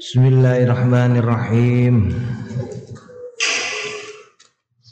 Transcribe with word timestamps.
Bismillahirrahmanirrahim. 0.00 2.08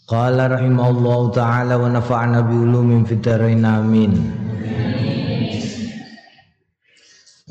Qala 0.05 0.53
rahimahullahu 0.53 1.33
taala 1.33 1.81
wa 1.81 1.89
nafa'ana 1.89 2.45
bi 2.45 2.53
ulumin 2.53 3.09
fid 3.09 3.25
dharain 3.25 3.65
amin. 3.65 4.21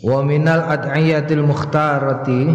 Wa 0.06 0.22
minal 0.22 0.70
ad'iyatil 0.70 1.42
mukhtarati 1.42 2.46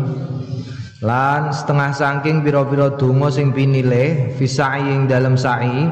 lan 1.02 1.50
setengah 1.50 1.90
saking 1.98 2.46
pira-pira 2.46 2.94
donga 2.94 3.34
sing 3.34 3.50
pinile 3.50 4.30
fi 4.38 4.46
ing 4.86 5.10
dalem 5.10 5.34
sa'i 5.34 5.90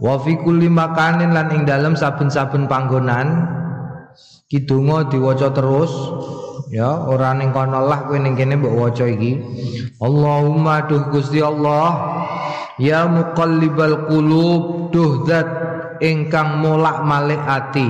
wa 0.00 0.16
fi 0.24 0.32
kulli 0.40 0.72
makanin 0.72 1.36
lan 1.36 1.52
ing 1.52 1.68
dalem 1.68 1.92
saben-saben 1.92 2.72
panggonan 2.72 3.52
kidonga 4.48 5.12
diwaca 5.12 5.52
terus 5.52 5.92
ya 6.72 7.04
ora 7.08 7.36
ning 7.36 7.52
kono 7.52 7.84
lah 7.84 8.06
kowe 8.08 8.16
ning 8.16 8.38
kene 8.38 8.60
mbok 8.60 8.74
waca 8.76 9.04
iki 9.08 9.40
Allahumma 10.00 10.84
duh 10.90 11.08
Gusti 11.08 11.40
Allah 11.40 12.14
Ya 12.74 13.06
muqallibal 13.06 14.10
qulub 14.10 14.90
duh 14.90 15.22
zat 15.30 15.46
ingkang 16.02 16.58
molak-malik 16.58 17.38
ati. 17.46 17.86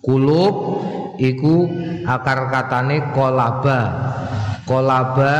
Kulub 0.00 0.80
iku 1.20 1.68
akar 2.08 2.48
katane 2.48 3.12
kolaba. 3.12 3.80
Kolaba 4.64 5.36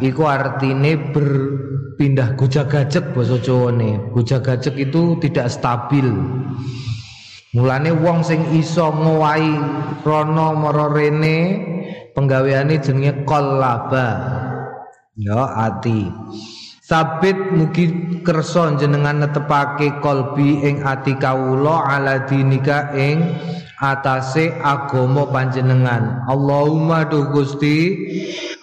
iku 0.00 0.24
artine 0.24 1.12
berpindah 1.12 2.32
gujag-gajeg 2.40 3.12
basa 3.12 3.36
Jawane. 3.44 4.00
Gujag-gajeg 4.16 4.80
itu 4.80 5.20
tidak 5.20 5.52
stabil. 5.52 6.08
Mulane 7.54 7.94
wong 7.94 8.26
sing 8.26 8.50
iso 8.50 8.90
ngowahi 8.90 9.54
rono 10.02 10.58
mara 10.58 10.90
rene 10.90 11.62
penggaweane 12.10 12.82
jenenge 12.82 13.22
kolaba. 13.22 14.08
Ya 15.14 15.54
ati. 15.62 16.10
Sabit 16.82 17.54
mugi 17.54 18.18
kersa 18.26 18.74
jenengan 18.74 19.22
netepake 19.22 20.02
kolbi 20.02 20.66
ing 20.66 20.82
ati 20.82 21.14
kawula 21.14 21.94
ala 21.94 22.26
dinika 22.26 22.90
ing 22.90 23.22
atase 23.78 24.50
agama 24.58 25.22
panjenengan. 25.30 26.26
Allahumma 26.26 27.06
duh 27.06 27.30
Gusti 27.30 27.78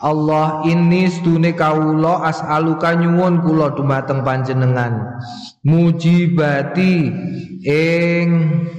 Allah 0.02 0.66
ini 0.66 1.06
stune 1.06 1.54
kawula 1.54 2.26
as'aluka 2.26 2.98
nyuwun 2.98 3.46
kula 3.46 3.78
dumateng 3.78 4.26
panjenengan. 4.26 5.22
Mujibati 5.62 7.14
ing 7.62 8.28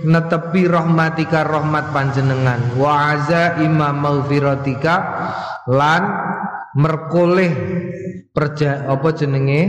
netepi 0.03 0.67
rahmatika 0.67 1.47
rahmat 1.47 1.95
panjenengan 1.95 2.75
wa 2.75 3.15
aza 3.15 3.63
imam 3.63 4.03
maghfiratika 4.03 4.95
lan 5.71 6.03
merkoleh 6.75 7.55
perja 8.35 8.91
apa 8.91 9.09
jenenge 9.15 9.63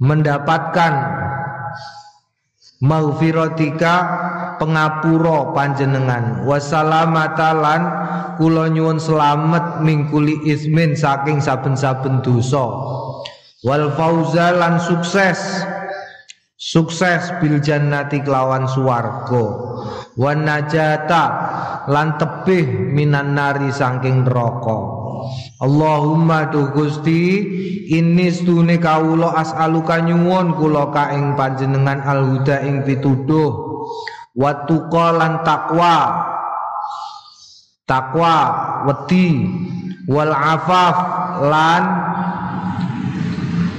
mendapatkan 0.00 0.92
maghfiratika 2.80 3.94
pengapura 4.60 5.52
panjenengan. 5.54 6.44
Wassalamatalan 6.46 7.82
kula 8.36 8.70
selamat 9.00 9.80
mingkuli 9.82 10.42
ismin 10.46 10.94
saking 10.94 11.42
saben-saben 11.42 12.22
dosa. 12.24 12.66
Wal 13.64 13.92
fauza 13.96 14.52
lan 14.54 14.78
sukses. 14.78 15.64
Sukses 16.54 17.28
bil 17.44 17.60
jannati 17.60 18.24
kelawan 18.24 18.64
suwarga 18.64 19.44
wan 20.14 20.46
najata 20.46 21.24
lan 21.90 22.16
tebih 22.16 22.94
minan 22.94 23.34
nari 23.34 23.74
saking 23.74 24.24
neraka. 24.24 25.02
Allahumma 25.64 26.52
tu 26.52 26.68
Gusti 26.76 27.40
ini 27.88 28.28
stune 28.28 28.76
kawula 28.76 29.34
as'aluka 29.40 30.00
nyuwun 30.04 30.56
kula 30.56 30.92
ka 30.92 31.12
ing 31.16 31.32
panjenengan 31.32 32.04
alhuda 32.04 32.60
ing 32.60 32.84
pituduh 32.84 33.73
wa 34.34 34.50
lan 35.14 35.40
takwa 35.46 35.96
takwa 37.88 38.36
wedi. 38.88 39.48
Wal 40.04 40.36
afaf 40.36 40.96
lan 41.40 41.82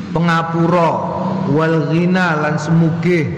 pengapura. 0.09 0.91
Wal 1.53 1.93
ghina 1.93 2.41
lan 2.41 2.55
semugih. 2.57 3.29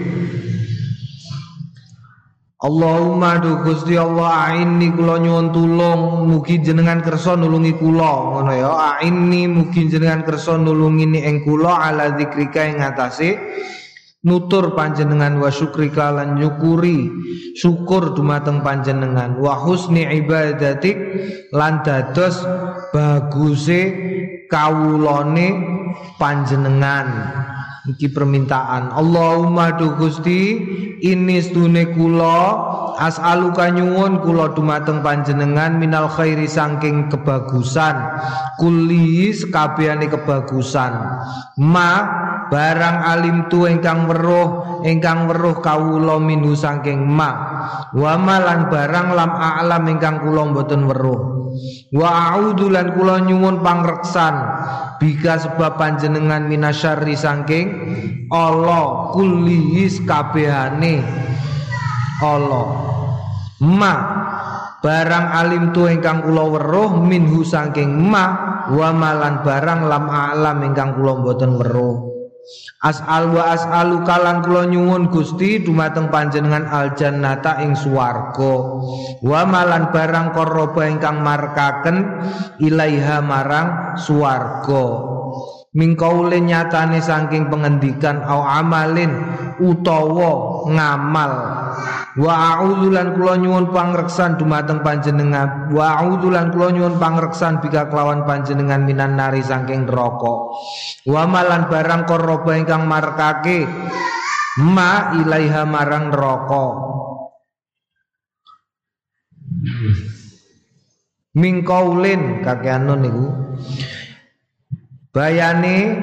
Allahumma 2.58 3.38
du 3.38 3.62
Gusti 3.62 3.94
Allah 3.94 4.50
aini 4.50 4.90
kula 4.90 5.22
nyuwun 5.22 5.54
tulung 5.54 6.26
mugi 6.26 6.58
jenengan 6.58 7.04
kersa 7.04 7.38
nulungi 7.38 7.76
kula. 7.78 8.12
Ngono 8.34 8.50
ya 8.50 8.98
aini 8.98 9.46
mugi 9.46 9.86
jenengan 9.86 10.26
kersa 10.26 10.58
nulungi 10.58 11.22
ing 11.22 11.46
kula 11.46 11.86
ala 11.86 12.18
zikrika 12.18 12.66
ing 12.66 12.82
atase 12.82 13.38
nutur 14.26 14.74
panjenengan 14.74 15.38
wa 15.38 15.46
syukrika 15.46 16.10
lan 16.10 16.38
nyukuri 16.38 17.06
syukur 17.54 18.14
dumateng 18.14 18.62
panjenengan. 18.66 19.38
Wa 19.38 19.58
husni 19.62 20.02
ibadatik 20.06 20.96
lan 21.54 21.82
dados 21.86 22.42
baguse 22.90 23.82
kawulane 24.50 25.48
panjenengan. 26.18 27.06
Iki 27.88 28.12
permintaan. 28.12 28.92
Allahumma 28.92 29.72
du 29.80 29.96
Gusti 29.96 30.60
ini 31.00 31.40
stune 31.40 31.88
as'aluka 32.98 33.70
nyuwun 33.70 34.20
kula 34.26 34.52
dumateng 34.58 35.00
panjenengan 35.06 35.78
minal 35.78 36.10
khairi 36.10 36.50
saking 36.50 37.06
kebagusan. 37.06 37.94
Kulli 38.58 39.30
sekabehane 39.30 40.10
kebagusan. 40.10 40.92
Ma 41.62 41.90
barang 42.50 42.98
alim 43.06 43.46
tu 43.46 43.70
ingkang 43.70 44.10
weruh 44.10 44.82
ingkang 44.82 45.30
weruh 45.30 45.62
kawula 45.62 46.18
minhu 46.18 46.58
saking 46.58 47.06
ma. 47.06 47.30
Wa 47.94 48.18
malan 48.18 48.66
barang 48.66 49.08
lam 49.14 49.30
a'lam 49.30 49.82
ingkang 49.86 50.18
kula 50.26 50.50
mboten 50.50 50.82
weruh. 50.90 51.20
Wa 51.94 52.34
a'udzu 52.34 52.68
lan 52.68 52.98
kula 52.98 53.22
nyuwun 53.22 53.62
pangreksan. 53.62 54.34
Bika 54.98 55.38
sebab 55.38 55.78
panjenengan 55.78 56.50
minasyarri 56.50 57.14
saking 57.14 57.66
Allah 58.34 59.14
kulihis 59.14 60.02
kabehane 60.02 61.00
Allah 62.18 62.66
ma 63.62 63.94
barang 64.78 65.26
alim 65.34 65.74
tu 65.74 65.90
ingkang 65.90 66.22
kula 66.26 66.44
weruh 66.50 66.92
minhu 67.02 67.42
saking 67.42 67.90
ma 67.94 68.66
wa 68.70 68.90
malan 68.94 69.42
barang 69.42 69.80
lam 69.86 70.06
alam 70.06 70.62
ingkang 70.62 70.94
kula 70.98 71.18
mboten 71.18 71.58
weruh. 71.58 72.06
As'al 72.78 73.34
wa 73.34 73.52
as'alu 73.52 74.06
kalan 74.06 74.40
kula 74.40 74.70
nyuwun 74.70 75.10
Gusti 75.12 75.60
dumateng 75.60 76.08
panjenengan 76.08 76.64
al 76.70 76.94
jannata 76.94 77.60
ing 77.60 77.74
swarga. 77.74 78.54
Wa 79.20 79.42
malan 79.44 79.90
barang 79.90 80.32
koroba 80.32 80.86
ingkang 80.86 81.20
markaken 81.20 81.96
ilaiha 82.62 83.18
marang 83.20 83.98
swarga 83.98 85.17
mingkaule 85.76 86.40
nyatane 86.40 87.02
saking 87.04 87.52
pengendikan 87.52 88.24
au 88.24 88.40
amalin 88.44 89.12
utawa 89.60 90.64
ngamal. 90.70 91.32
Wa 92.18 92.58
a'udzu 92.58 92.90
lan 92.90 93.14
kula 93.14 93.38
nyuwun 93.38 93.70
pangreksan 93.70 94.40
dumateng 94.40 94.82
panjenengan. 94.82 95.70
Wa 95.70 96.02
a'udzu 96.02 96.34
lan 96.34 96.50
kula 96.50 96.74
nyuwun 96.74 96.98
pangreksan 96.98 97.62
bika 97.62 97.86
kelawan 97.86 98.26
panjenengan 98.26 98.82
minan 98.82 99.14
nari 99.14 99.38
saking 99.38 99.86
neraka. 99.86 100.34
Wa 101.06 101.22
malan 101.30 101.70
barang 101.70 102.10
koroba 102.10 102.58
ingkang 102.58 102.90
markake 102.90 103.70
ma 104.66 105.14
ilaiha 105.14 105.62
marang 105.62 106.10
neraka. 106.10 106.66
Mingkaulin 111.38 112.42
kakeanon 112.42 112.98
niku 112.98 113.47
bayane 115.12 115.96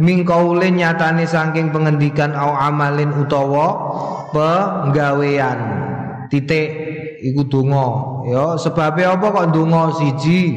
mingkaule 0.00 0.72
nyatane 0.72 1.28
saking 1.28 1.70
pengendikan 1.70 2.32
au 2.32 2.56
amalin 2.56 3.12
utawa 3.14 3.66
penggawean. 4.32 5.58
Titik 6.30 6.68
iku 7.20 7.44
donga. 7.46 7.86
Ya 8.30 8.44
sebabnya 8.56 9.18
apa 9.18 9.26
kok 9.28 9.50
donga? 9.52 9.92
Siji. 9.98 10.56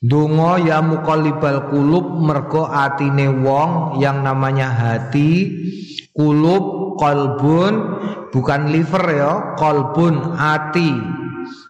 Donga 0.00 0.62
ya 0.62 0.78
muqallibal 0.84 1.72
qulub 1.72 2.22
mergo 2.22 2.68
atine 2.68 3.26
wong 3.42 3.98
yang 3.98 4.22
namanya 4.22 4.70
hati 4.70 5.50
kulub 6.14 6.96
kolbun 7.00 7.74
bukan 8.30 8.72
liver 8.72 9.04
ya 9.10 9.32
kolbun 9.60 10.36
hati 10.36 10.94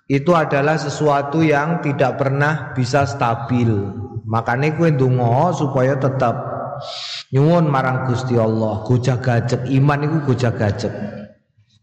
itu 0.07 0.31
adalah 0.37 0.79
sesuatu 0.79 1.43
yang 1.43 1.83
tidak 1.83 2.19
pernah 2.21 2.77
bisa 2.79 3.09
stabil 3.09 3.73
Makanya 4.27 4.75
kue 4.75 4.91
dungo 4.91 5.55
supaya 5.55 5.95
tetap 5.95 6.35
nyuwun 7.31 7.71
marang 7.71 8.11
Gusti 8.11 8.35
Allah, 8.35 8.83
gojak 8.83 9.23
gajek 9.23 9.71
iman 9.71 10.03
itu 10.03 10.19
gojak 10.27 10.59
gajek. 10.59 10.91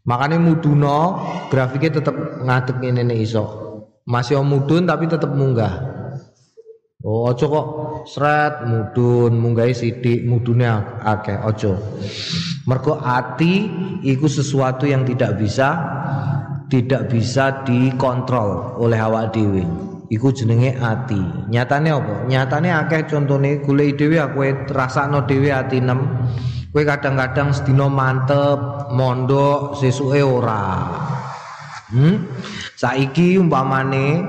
Makanya 0.04 0.36
muduno 0.36 1.24
grafiknya 1.48 2.04
tetap 2.04 2.16
ngadeg 2.44 2.78
ini 2.84 3.07
nih 3.07 3.24
iso. 3.24 3.44
Masih 4.04 4.44
mudun 4.44 4.84
tapi 4.84 5.07
tetap 5.07 5.31
munggah. 5.31 5.95
Oh, 7.04 7.28
ojo 7.31 7.45
kok 7.51 7.68
seret 8.12 8.63
mudun 8.63 9.36
munggai 9.36 9.72
sidik 9.75 10.24
mudune 10.28 10.68
akeh 11.04 11.39
ojo. 11.48 11.80
Mergo 12.68 13.00
ati 13.00 13.68
iku 14.04 14.28
sesuatu 14.28 14.88
yang 14.88 15.07
tidak 15.07 15.39
bisa 15.39 15.80
tidak 16.68 17.12
bisa 17.12 17.63
dikontrol 17.68 18.80
oleh 18.80 19.00
awak 19.00 19.36
dhewe. 19.36 19.63
Iku 20.13 20.30
jenenge 20.30 20.77
ati. 20.77 21.50
Nyatane 21.50 21.89
apa? 21.89 22.15
Nyatane 22.30 22.69
akeh 22.69 23.10
contone 23.10 23.65
golek 23.65 23.98
dhewe 23.98 24.21
aku 24.21 24.69
rasakno 24.69 25.25
dhewe 25.25 25.50
ati 25.50 25.81
nem. 25.81 26.30
Kowe 26.69 26.81
kadang-kadang 26.86 27.54
sedina 27.54 27.89
mantep 27.89 28.94
mondok 28.94 29.77
sesuke 29.81 30.21
ora. 30.21 30.89
Hmm? 31.89 32.30
Saiki 32.77 33.38
umpamane 33.42 34.21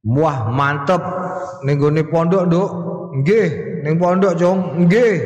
Wah 0.00 0.48
mantep 0.48 1.04
ning 1.60 1.76
gone 1.76 2.00
pondok 2.08 2.48
nduk. 2.48 2.70
Nggih, 3.20 3.48
ning 3.84 3.98
pondok, 4.00 4.38
Cung. 4.38 4.86
Nggih. 4.86 5.16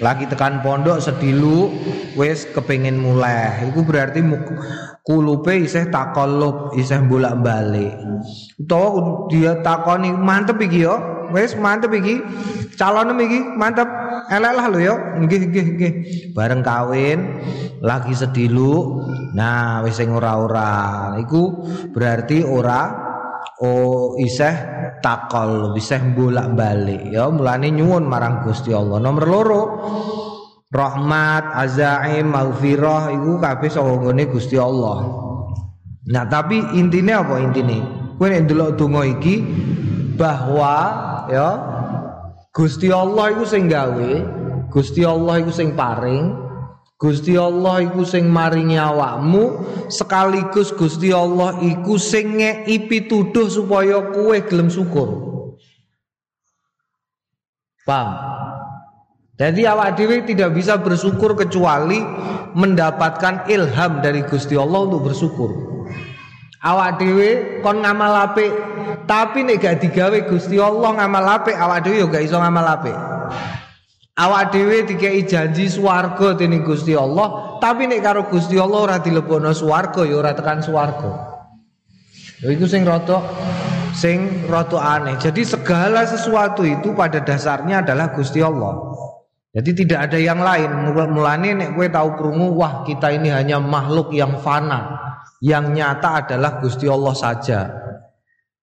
Lagi 0.00 0.24
tekan 0.24 0.64
pondok 0.64 1.02
sedilu 1.04 1.68
wis 2.16 2.48
kepengin 2.56 2.96
mulai. 2.96 3.68
Iku 3.68 3.84
berarti 3.84 4.24
kulupe 5.10 5.66
isih 5.66 5.90
takallub, 5.90 6.70
isih 6.78 7.02
bolak-balik. 7.10 7.98
Utawa 8.62 9.26
dia 9.26 9.58
takoni 9.58 10.14
mantep 10.14 10.62
iki 10.62 10.86
yo. 10.86 10.94
Wis 11.34 11.58
mantep 11.58 11.90
iki. 11.98 12.22
Calone 12.78 13.18
iki 13.18 13.42
mantep. 13.58 13.90
Elek 14.30 14.52
lah 14.54 14.66
lho 14.70 14.78
yo. 14.78 14.94
Nggih, 15.18 15.50
nggih, 15.50 15.66
nggih. 15.74 15.92
Bareng 16.30 16.62
kawin 16.62 17.42
lagi 17.82 18.14
sedilu. 18.14 19.02
Nah, 19.34 19.82
wis 19.82 19.98
sing 19.98 20.14
ora-ora. 20.14 21.18
Iku 21.18 21.66
berarti 21.90 22.46
ora 22.46 23.10
oh 23.66 24.14
iseh 24.22 24.54
takol 25.04 25.76
iseh 25.76 26.00
bolak-balik 26.12 27.12
ya 27.12 27.28
mulane 27.28 27.72
nyuwun 27.72 28.04
marang 28.04 28.44
Gusti 28.44 28.72
Allah 28.72 29.00
nomor 29.00 29.24
loro 29.28 29.62
rahmat 30.70 31.44
azaim 31.54 32.30
maghfirah 32.30 33.10
iku 33.10 33.42
kabeh 33.42 33.70
saka 33.70 33.90
nggone 33.90 34.24
Gusti 34.30 34.54
Allah 34.54 35.06
nah 36.06 36.24
tapi 36.30 36.62
intinya 36.78 37.26
apa 37.26 37.42
intine 37.42 37.82
kowe 38.16 38.26
nek 38.30 38.46
ndelok 38.46 38.78
donga 38.78 39.02
iki 39.06 39.42
bahwa 40.14 40.74
ya 41.30 41.48
Gusti 42.54 42.90
Allah 42.90 43.34
iku 43.34 43.44
sing 43.46 43.66
gawe 43.66 44.10
Gusti 44.70 45.02
Allah 45.02 45.42
iku 45.42 45.50
sing 45.50 45.74
paring 45.74 46.50
Gusti 47.00 47.32
Allah 47.32 47.80
iku 47.80 48.04
sing 48.04 48.28
maringi 48.28 48.76
awakmu 48.76 49.64
sekaligus 49.88 50.68
Gusti 50.76 51.08
Allah 51.16 51.56
iku 51.64 51.96
sing 51.96 52.36
ngeki 52.36 52.92
pituduh 52.92 53.48
supaya 53.48 54.12
kue 54.12 54.44
gelem 54.44 54.68
syukur. 54.68 55.08
Paham? 57.88 58.12
Jadi 59.40 59.64
awak 59.64 59.96
dewi 59.96 60.20
tidak 60.28 60.52
bisa 60.52 60.76
bersyukur 60.76 61.32
kecuali 61.32 62.04
mendapatkan 62.52 63.48
ilham 63.48 64.04
dari 64.04 64.20
Gusti 64.28 64.52
Allah 64.52 64.84
untuk 64.84 65.08
bersyukur. 65.08 65.48
Awak 66.60 67.00
dewi 67.00 67.30
kon 67.64 67.80
ngamal 67.80 68.28
apik, 68.28 68.52
tapi 69.08 69.40
nek 69.48 69.64
gak 69.64 69.80
digawe 69.80 70.28
Gusti 70.28 70.60
Allah 70.60 70.92
ngamal 70.92 71.40
apik, 71.40 71.56
awak 71.56 71.88
dewi 71.88 72.04
yo 72.04 72.12
gak 72.12 72.28
iso 72.28 72.36
ngamal 72.36 72.68
apik. 72.68 72.96
Awak 74.20 74.52
dhewe 74.52 74.84
dikai 74.84 75.24
janji 75.24 75.64
swarga 75.72 76.36
dening 76.36 76.60
Gusti 76.60 76.92
Allah, 76.92 77.56
tapi 77.56 77.88
nek 77.88 78.04
karo 78.04 78.28
Gusti 78.28 78.60
Allah 78.60 78.92
ora 78.92 78.96
dilebono 79.00 79.48
swarga 79.56 80.04
ya 80.04 80.20
ora 80.20 80.36
tekan 80.36 80.60
swarga. 80.60 81.40
Lha 82.44 82.52
iku 82.52 82.68
sing 82.68 82.84
rada 82.84 83.24
sing 83.96 84.44
rada 84.44 84.76
aneh. 84.76 85.16
Jadi 85.16 85.40
segala 85.40 86.04
sesuatu 86.04 86.68
itu 86.68 86.92
pada 86.92 87.24
dasarnya 87.24 87.80
adalah 87.80 88.12
Gusti 88.12 88.44
Allah. 88.44 88.89
Jadi 89.50 89.82
tidak 89.82 90.10
ada 90.10 90.18
yang 90.18 90.38
lain. 90.38 90.94
Mulane 90.94 91.58
nek 91.58 91.70
kowe 91.74 91.86
tahu 91.90 92.08
krungu, 92.14 92.54
wah 92.54 92.86
kita 92.86 93.10
ini 93.10 93.34
hanya 93.34 93.58
makhluk 93.58 94.14
yang 94.14 94.38
fana. 94.38 95.10
Yang 95.42 95.64
nyata 95.74 96.22
adalah 96.22 96.62
Gusti 96.62 96.86
Allah 96.86 97.14
saja. 97.18 97.60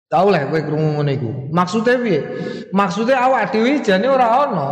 Tahu 0.08 0.26
lah 0.32 0.48
kowe 0.48 0.60
krungu 0.64 1.00
ngene 1.00 1.12
iku. 1.20 1.30
Maksudnya 1.52 1.96
piye? 2.00 2.20
Maksudnya 2.72 3.20
awak 3.20 3.52
dhewe 3.52 3.84
jane 3.84 4.08
ora 4.08 4.48
ana. 4.48 4.68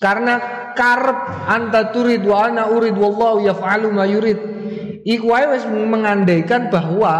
Karena 0.00 0.34
karep 0.72 1.18
anta 1.44 1.92
turid 1.92 2.24
wa 2.24 2.48
ana 2.48 2.72
urid 2.72 2.96
wallahu 2.96 3.44
yaf'alu 3.44 3.92
ma 3.92 4.08
yurid. 4.08 4.40
Iku 5.04 5.32
wis 5.32 5.68
mengandaikan 5.68 6.72
bahwa 6.72 7.12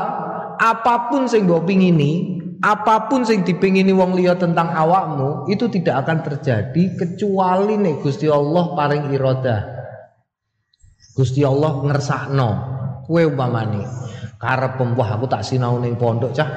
apa 0.56 1.12
pun 1.12 1.28
sing 1.28 1.44
mbok 1.48 1.68
pingini, 1.68 2.39
apa 2.60 3.08
pun 3.08 3.24
sing 3.24 3.40
dipingini 3.40 3.88
wong 3.88 4.12
liya 4.12 4.36
tentang 4.36 4.68
awakmu 4.68 5.48
itu 5.48 5.72
tidak 5.72 6.04
akan 6.04 6.20
terjadi 6.20 6.92
kecuali 6.92 7.80
nek 7.80 8.04
Gusti 8.04 8.28
Allah 8.28 8.76
paring 8.76 9.08
iradah. 9.16 9.60
Gusti 11.16 11.40
Allah 11.40 11.72
ngersakno. 11.88 12.50
Kowe 13.08 13.22
umpamane 13.26 13.82
karep 14.36 14.76
wah 14.96 15.08
aku 15.16 15.26
tak 15.26 15.42
sinau 15.42 15.80
ning 15.80 15.96
pondok 15.96 16.36
cah. 16.36 16.48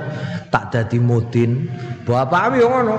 Tak 0.51 0.75
dadi 0.75 1.00
mudin. 1.00 1.71
Bapak 2.03 2.59
yo 2.59 2.67
ngono. 2.67 2.95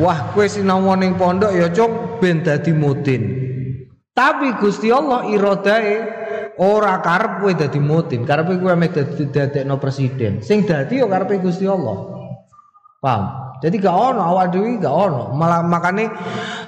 Wah 0.00 0.32
kowe 0.32 0.48
sinau 0.48 0.88
ning 0.96 1.20
pondok 1.20 1.52
ya 1.52 1.68
cung 1.68 2.16
ben 2.16 2.40
dadi 2.40 2.72
mudin. 2.72 3.22
Tapi 4.16 4.56
Gusti 4.56 4.88
Allah 4.88 5.28
iradae 5.28 5.96
ora 6.64 6.96
karep 7.04 7.44
kowe 7.44 7.52
dadi 7.52 7.76
mudin. 7.76 8.24
Karepe 8.24 8.56
kowe 8.56 8.72
mek 8.72 8.96
dadi 8.96 9.28
dadekno 9.28 9.76
presiden. 9.76 10.40
Sing 10.40 10.64
dadi 10.64 10.96
yo 10.96 11.12
karepe 11.12 11.44
Gusti 11.44 11.68
Allah 11.68 12.17
paham? 13.02 13.48
Jadi 13.58 13.82
gak 13.82 13.90
ono 13.90 14.22
awak 14.22 14.54
dewi 14.54 14.78
gak 14.78 14.94
ono. 14.94 15.34
Malah 15.34 15.66
makane 15.66 16.06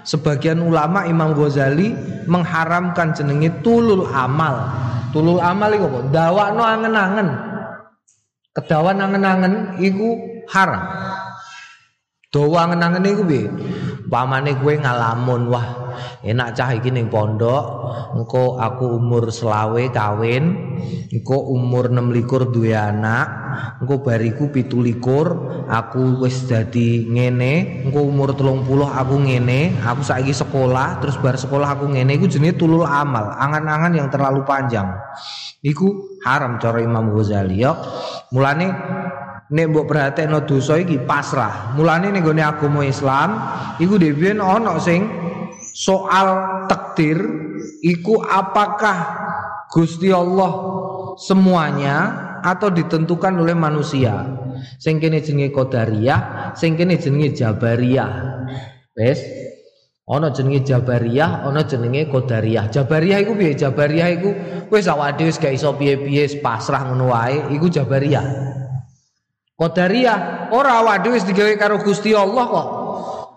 sebagian 0.03 0.59
ulama 0.59 1.07
Imam 1.07 1.31
Ghazali 1.39 1.95
mengharamkan 2.27 3.15
jenenge 3.15 3.63
tulul 3.63 4.11
amal. 4.11 4.67
Tulul 5.15 5.39
amal 5.39 5.71
iku 5.75 5.87
apa? 5.87 6.01
Dawakno 6.11 6.63
angen-angen. 6.63 7.29
Kedawan 8.51 8.99
angen-angen 8.99 9.55
iku 9.79 10.19
haram. 10.51 10.83
Dawa 12.31 12.59
angen-angen 12.67 13.07
iku 13.07 13.23
piye? 13.27 13.47
Pamane 14.11 14.59
kowe 14.59 14.75
ngalamun 14.75 15.47
wah 15.47 15.80
enak 16.25 16.57
cah 16.57 16.71
iki 16.77 16.91
ning 16.93 17.09
pondok, 17.09 17.65
engko 18.17 18.57
aku 18.61 18.99
umur 18.99 19.29
selawe 19.29 19.83
kawin, 19.93 20.77
engko 21.13 21.37
umur 21.53 21.89
26 21.91 22.55
duwe 22.55 22.73
anak, 22.77 23.27
engko 23.83 24.05
bariku 24.05 24.49
17 24.49 25.71
aku 25.71 26.03
wis 26.23 26.47
dadi 26.47 27.07
ngene, 27.09 27.85
engko 27.89 28.05
umur 28.07 28.33
30 28.33 28.67
aku 28.91 29.15
ngene, 29.27 29.81
aku 29.81 30.03
saiki 30.03 30.33
sekolah, 30.33 31.01
terus 31.05 31.19
bar 31.19 31.37
sekolah 31.37 31.77
aku 31.77 31.91
ngene 31.91 32.17
iku 32.17 32.27
jenenge 32.31 32.57
tulul 32.57 32.87
amal, 32.87 33.35
angan-angan 33.37 33.93
yang 33.97 34.09
terlalu 34.09 34.47
panjang. 34.47 34.91
Iku 35.61 36.17
haram 36.25 36.57
cara 36.57 36.81
Imam 36.81 37.13
Ghazali 37.13 37.61
ya. 37.61 37.77
Mulane 38.33 38.73
nek 39.51 39.67
mbok 39.69 39.93
perhatekno 39.93 40.47
dosa 40.49 40.81
iki 40.81 40.97
pasrah. 41.05 41.77
Mulane 41.77 42.09
ning 42.09 42.25
gone 42.25 42.41
agama 42.41 42.81
Islam 42.81 43.37
iku 43.77 44.01
dhewe 44.01 44.33
ana 44.41 44.81
sing 44.81 45.05
soal 45.81 46.29
takdir 46.69 47.17
iku 47.81 48.21
apakah 48.21 48.99
Gusti 49.73 50.13
Allah 50.13 50.53
semuanya 51.17 51.97
atau 52.45 52.69
ditentukan 52.69 53.41
oleh 53.41 53.57
manusia. 53.57 54.37
Sing 54.77 55.01
kene 55.01 55.25
jenenge 55.25 55.57
qadariyah, 55.57 56.53
sing 56.53 56.77
kene 56.77 57.01
jenenge 57.01 57.33
jabariyah. 57.33 58.13
Wes, 58.93 59.25
Ana 60.11 60.35
jenenge 60.35 60.67
Jabariyah, 60.67 61.47
ana 61.47 61.63
jenenge 61.63 62.11
Qadariyah. 62.11 62.67
Jabariyah 62.67 63.23
iku 63.23 63.39
piye? 63.39 63.55
Jabariyah 63.55 64.09
iku 64.19 64.31
wis 64.67 64.91
awake 64.91 65.23
dhewe 65.23 65.31
gak 65.31 65.55
iso 65.55 65.71
piye-piye 65.79 66.43
pasrah 66.43 66.83
ngono 66.83 67.15
wae, 67.15 67.55
iku 67.55 67.71
Jabariyah. 67.71 68.27
Qadariyah 69.55 70.51
ora 70.51 70.83
awake 70.83 71.07
dhewe 71.07 71.15
wis 71.15 71.23
digawe 71.23 71.55
karo 71.55 71.79
Gusti 71.87 72.11
Allah 72.11 72.43
kok. 72.43 72.69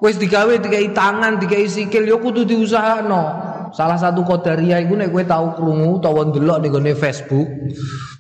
Wis 0.04 0.20
digawe 0.20 0.60
dikai 0.60 0.92
tangan, 0.92 1.40
dikai 1.40 1.64
sikil 1.64 2.04
ya 2.04 2.20
kudu 2.20 2.44
diusahakno. 2.44 3.24
Salah 3.72 3.96
satu 3.96 4.28
Qadariyah 4.28 4.84
iku 4.84 5.00
nek 5.00 5.16
kowe 5.16 5.24
tau 5.24 5.56
krungu 5.56 5.98
utawa 5.98 6.28
ndelok 6.28 6.60
ning 6.60 6.70
gone 6.76 6.92
Facebook 6.92 7.48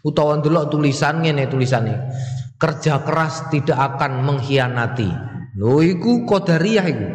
utawa 0.02 0.40
ndelok 0.40 0.72
tulisan 0.72 1.20
ngene 1.20 1.52
tulisane. 1.52 2.08
Kerja 2.56 3.04
keras 3.04 3.52
tidak 3.52 4.00
akan 4.00 4.24
mengkhianati. 4.24 5.12
Lho 5.60 5.84
iku 5.84 6.24
Qadariyah 6.24 6.86
iku. 6.88 7.08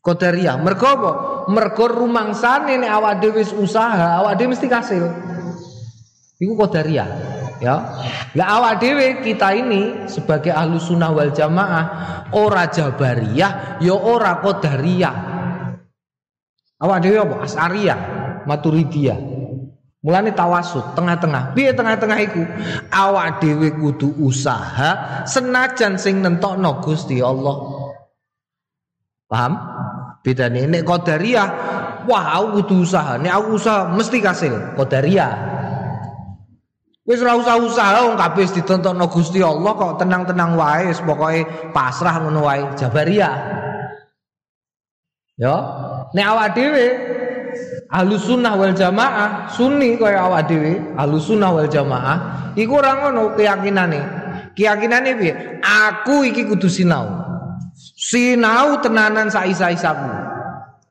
Qadariyah. 0.00 0.56
Mergo 0.64 0.86
apa? 0.88 1.12
Mergo 1.52 1.84
rumangsane 1.92 2.80
nek 2.80 2.88
awak 2.88 3.20
dhewe 3.20 3.44
wis 3.44 3.52
usaha, 3.52 4.24
awak 4.24 4.40
dhewe 4.40 4.56
mesti 4.56 4.64
kasil. 4.64 5.04
Iku 6.40 6.56
Qadariyah, 6.56 7.08
ya. 7.58 7.76
Lah 8.34 8.46
awak 8.58 8.82
dhewe 8.82 9.22
kita 9.22 9.54
ini 9.54 10.10
sebagai 10.10 10.54
ahlu 10.54 10.78
sunnah 10.78 11.10
wal 11.10 11.30
jamaah 11.30 11.84
ora 12.34 12.66
jabariyah, 12.70 13.82
ya 13.82 13.94
ora 13.94 14.38
qadariyah. 14.42 15.16
Awak 16.78 16.98
dhewe 17.02 17.18
apa? 17.18 17.36
As'ariyah, 17.42 17.98
Maturidiyah. 18.46 19.18
Mulane 19.98 20.30
tawasud 20.30 20.94
tengah-tengah. 20.94 21.58
Piye 21.58 21.74
tengah-tengah 21.74 22.18
iku? 22.22 22.42
Awak 22.86 23.42
dhewe 23.42 23.74
kudu 23.74 24.14
usaha 24.22 25.26
senajan 25.26 25.98
sing 25.98 26.22
nentokno 26.22 26.78
Gusti 26.78 27.18
Allah. 27.18 27.58
Paham? 29.26 29.52
Bedane 30.22 30.70
nek 30.70 30.86
qadariyah, 30.86 31.48
wah 32.06 32.24
aku 32.38 32.62
kudu 32.62 32.86
usaha. 32.86 33.18
Nek 33.18 33.32
aku 33.42 33.58
usaha 33.58 33.90
mesti 33.90 34.18
kasil. 34.22 34.54
Qadariyah. 34.78 35.57
Wis 37.08 37.24
ora 37.24 37.40
usah 37.40 37.56
usaha 37.56 38.04
wong 38.04 38.20
kabeh 38.20 38.44
ditontokno 38.52 39.08
Gusti 39.08 39.40
Allah 39.40 39.72
kok 39.72 39.96
tenang-tenang 39.96 40.60
wae 40.60 40.92
wis 40.92 41.00
pokoke 41.00 41.72
pasrah 41.72 42.20
ngono 42.20 42.44
wae. 42.44 42.68
Jabariyah. 42.76 43.36
Ya, 45.38 45.54
nek 46.12 46.26
awak 46.34 46.48
dhewe 46.58 46.86
Ahlus 47.88 48.28
sunnah 48.28 48.52
wal 48.58 48.76
jamaah 48.76 49.48
sunni 49.48 49.96
kaya 49.96 50.28
awak 50.28 50.50
dhewe 50.50 50.76
Ahlus 50.98 51.30
sunnah 51.30 51.48
wal 51.48 51.70
jamaah 51.70 52.52
iku 52.52 52.76
ora 52.76 53.00
ngono 53.00 53.32
keyakinane. 53.32 54.00
Keyakinane 54.52 55.10
piye? 55.16 55.32
Aku 55.64 56.28
iki 56.28 56.44
kudu 56.44 56.68
sinau. 56.68 57.24
Sinau 57.96 58.84
tenanan 58.84 59.32
saisa-isaku 59.32 60.28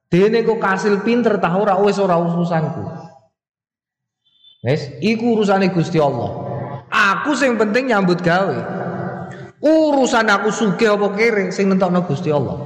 dene 0.08 0.42
kok 0.48 0.58
kasil 0.58 1.04
pinter 1.04 1.38
tah 1.38 1.52
ora 1.60 1.76
wis 1.84 2.00
ora 2.00 2.16
urusanku 2.16 3.07
wis 4.68 4.92
iku 5.00 5.40
urusane 5.40 5.72
Gusti 5.72 5.96
Allah 6.04 6.44
aku 6.92 7.32
sing 7.32 7.56
penting 7.56 7.88
nyambut 7.96 8.20
gawe 8.20 8.60
urusan 9.64 10.28
aku 10.28 10.52
sugih 10.52 11.00
apa 11.00 11.08
kere 11.16 11.56
sing 11.56 11.72
nentokno 11.72 12.04
Gusti 12.04 12.28
Allah 12.28 12.60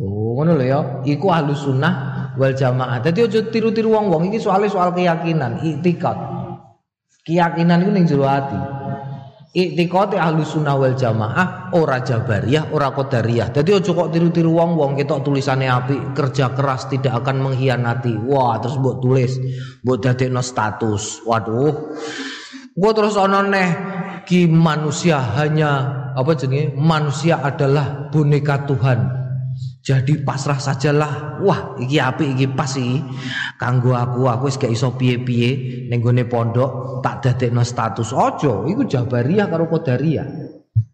oh 0.00 0.32
ngono 0.40 0.56
lho 0.56 0.64
ya 0.64 0.80
iku 1.04 1.28
ahlus 1.28 1.68
sunnah 1.68 2.10
wal 2.40 2.54
jamaah. 2.54 3.04
Dadi 3.04 3.26
aja 3.26 3.40
tiru-tiru 3.48 3.92
wong-wong 3.92 4.30
iki 4.30 4.38
soalnya 4.42 4.70
soal 4.70 4.90
keyakinan, 4.94 5.60
iktikad. 5.64 6.16
Keyakinan 7.28 7.84
itu 7.84 7.90
ning 7.92 8.04
jero 8.08 8.24
ati. 8.24 8.58
Iktikad 9.50 10.14
ahlu 10.14 10.46
sunnah 10.46 10.78
wal 10.78 10.94
jamaah 10.94 11.74
ora 11.74 11.98
jabariyah, 11.98 12.70
ora 12.70 12.94
qadariyah. 12.94 13.50
Dadi 13.50 13.74
aja 13.74 13.90
kok 13.90 14.14
tiru-tiru 14.14 14.54
wong-wong 14.54 14.94
ketok 14.94 15.26
tulisannya 15.26 15.66
api, 15.66 15.96
kerja 16.14 16.54
keras 16.54 16.86
tidak 16.86 17.18
akan 17.18 17.50
mengkhianati. 17.50 18.14
Wah, 18.30 18.62
terus 18.62 18.78
mbok 18.78 19.02
tulis, 19.02 19.42
mbok 19.82 20.06
dadekno 20.06 20.38
status. 20.38 21.26
Waduh. 21.26 21.74
Gua 22.78 22.90
terus 22.94 23.18
ono 23.18 23.42
neh 23.42 23.68
ki 24.22 24.46
manusia 24.46 25.18
hanya 25.18 25.98
apa 26.14 26.30
jenenge? 26.38 26.70
Manusia 26.78 27.42
adalah 27.42 28.06
boneka 28.14 28.70
Tuhan. 28.70 29.19
Jadi 29.80 30.20
pasrah 30.20 30.60
sajalah. 30.60 31.40
Wah, 31.40 31.80
iki 31.80 31.96
apik 31.96 32.36
iki 32.36 32.46
pas 32.52 32.68
iki. 32.76 33.00
Kanggo 33.56 33.96
aku 33.96 34.28
aku 34.28 34.52
wis 34.52 34.60
gak 34.60 34.72
iso 34.72 34.92
piye-piye 34.92 35.88
ning 35.88 36.04
pondok 36.28 37.00
tak 37.00 37.24
dadekno 37.24 37.64
status 37.64 38.12
ojo. 38.12 38.68
Iku 38.68 38.84
Jabariyah 38.84 39.48
karo 39.48 39.64
Qadariyah. 39.72 40.28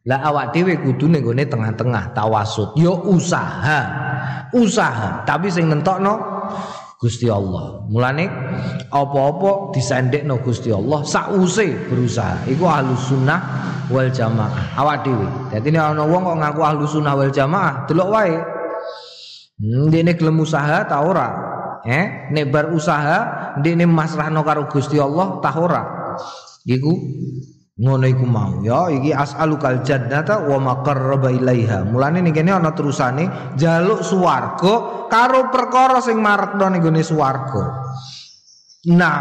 Lah 0.07 0.23
awak 0.23 0.55
dhewe 0.55 0.78
kudu 0.78 1.11
ning 1.11 1.26
gone 1.26 1.43
tengah-tengah 1.43 2.14
tawasud. 2.14 2.78
Yo 2.78 2.95
usaha. 3.11 4.07
Usaha, 4.55 5.26
tapi 5.26 5.50
sing 5.50 5.66
nentokno 5.66 6.14
Gusti 7.02 7.26
Allah. 7.26 7.83
Mulane 7.90 8.31
apa-apa 8.95 9.75
disendekno 9.75 10.38
Gusti 10.38 10.71
Allah 10.71 11.02
sause 11.02 11.75
berusaha. 11.90 12.47
Iku 12.47 12.71
ahlus 12.71 13.11
sunnah 13.11 13.40
wal 13.90 14.14
jamaah. 14.14 14.78
Awak 14.78 14.97
dhewe. 15.02 15.26
Dadi 15.50 15.75
nek 15.75 15.90
ana 15.90 16.07
wong 16.07 16.23
kok 16.23 16.38
ngaku 16.38 16.61
ahlus 16.62 16.95
sunnah 16.95 17.19
wal 17.19 17.35
jamaah, 17.35 17.85
delok 17.90 18.09
wae 18.14 18.35
Hmm, 19.56 19.88
dene 19.88 20.12
gelem 20.20 20.36
usaha 20.44 20.84
ta 20.84 21.00
ora? 21.00 21.28
Eh, 21.86 22.28
nek 22.34 22.52
bar 22.52 22.68
usaha 22.76 23.18
dene 23.62 23.88
masrahno 23.88 24.44
karo 24.44 24.68
Gusti 24.68 25.00
Allah 25.00 25.40
ta 25.40 25.50
ora? 25.56 25.82
Iku 26.66 26.92
ngono 27.76 28.08
iku 28.08 28.25
mau 28.25 28.64
ya 28.64 28.88
iki 28.88 29.12
as'alukal 29.12 29.80
jannata 29.80 30.44
wa 30.44 30.60
ma 30.60 30.75
qarraba 30.84 31.32
ilaiha. 31.32 31.88
Mulane 31.88 32.20
ning 32.20 32.36
kene 32.36 32.52
ana 32.52 32.76
terusane 32.76 33.56
jaluk 33.56 34.04
swarga 34.04 35.08
karo 35.08 35.48
perkara 35.48 36.04
sing 36.04 36.20
marekno 36.20 36.68
ning 36.68 36.84
gone 36.84 37.00
swarga. 37.00 37.64
Nah, 38.86 39.20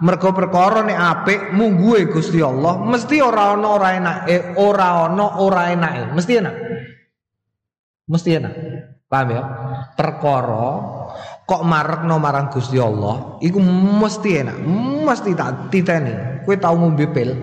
mergo 0.00 0.30
perkara 0.32 0.86
nek 0.86 0.96
apik 0.96 1.40
mungguhe 1.50 2.08
Gusti 2.14 2.38
Allah 2.38 2.78
mesti 2.78 3.18
ora 3.18 3.52
ana 3.58 3.68
ora 3.74 3.88
enak, 3.90 4.18
eh, 4.30 4.42
ora 4.54 5.10
ana 5.10 5.42
ora 5.42 5.74
enake, 5.74 6.14
mesti 6.14 6.32
enak. 6.38 6.54
Mesti 8.06 8.30
enak. 8.38 8.54
Paham 9.08 9.28
ya? 9.30 9.42
Perkara 9.94 10.66
kok 11.44 11.62
marekno 11.62 12.16
marang 12.16 12.48
Gusti 12.48 12.80
Allah, 12.80 13.36
iku 13.44 13.60
mesti 14.00 14.40
enak, 14.40 14.56
mesti 15.04 15.36
tak 15.36 15.68
titeni. 15.68 16.42
Kowe 16.44 16.56
tau 16.56 16.76
ngombe 16.76 17.04
pil? 17.12 17.36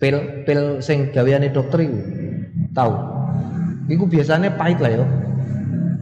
Pil 0.00 0.16
pil 0.42 0.82
sing 0.82 1.14
gaweane 1.14 1.54
dokter 1.54 1.86
iku. 1.86 1.98
Tahu. 2.74 2.92
Iku 3.90 4.04
biasanya 4.06 4.54
pahit 4.54 4.78
lah 4.82 4.90
ya. 4.90 5.06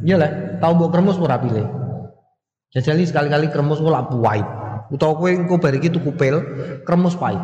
Iya 0.04 0.16
lah, 0.16 0.30
tau 0.60 0.76
mbok 0.76 0.92
kremus 0.92 1.20
ora 1.20 1.40
pilih. 1.40 1.64
Jajali 2.72 3.04
sekali-kali 3.08 3.48
kremus 3.48 3.80
kok 3.80 3.92
lak 3.92 4.12
pahit. 4.12 4.48
Utawa 4.88 5.12
kowe 5.20 5.28
engko 5.28 5.60
bar 5.60 5.76
iki 5.76 5.92
tuku 5.92 6.16
pil, 6.16 6.40
kremus 6.88 7.16
pahit. 7.16 7.40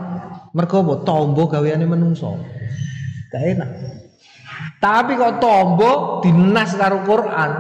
Mergo 0.56 0.80
apa? 0.80 0.94
Tombo 1.04 1.50
gaweane 1.50 1.84
menungso. 1.84 2.40
Gak 3.28 3.42
enak. 3.42 3.70
Tapi 4.78 5.16
kok 5.16 5.40
tombo 5.40 6.20
dinas 6.20 6.76
karo 6.76 7.00
Quran, 7.02 7.50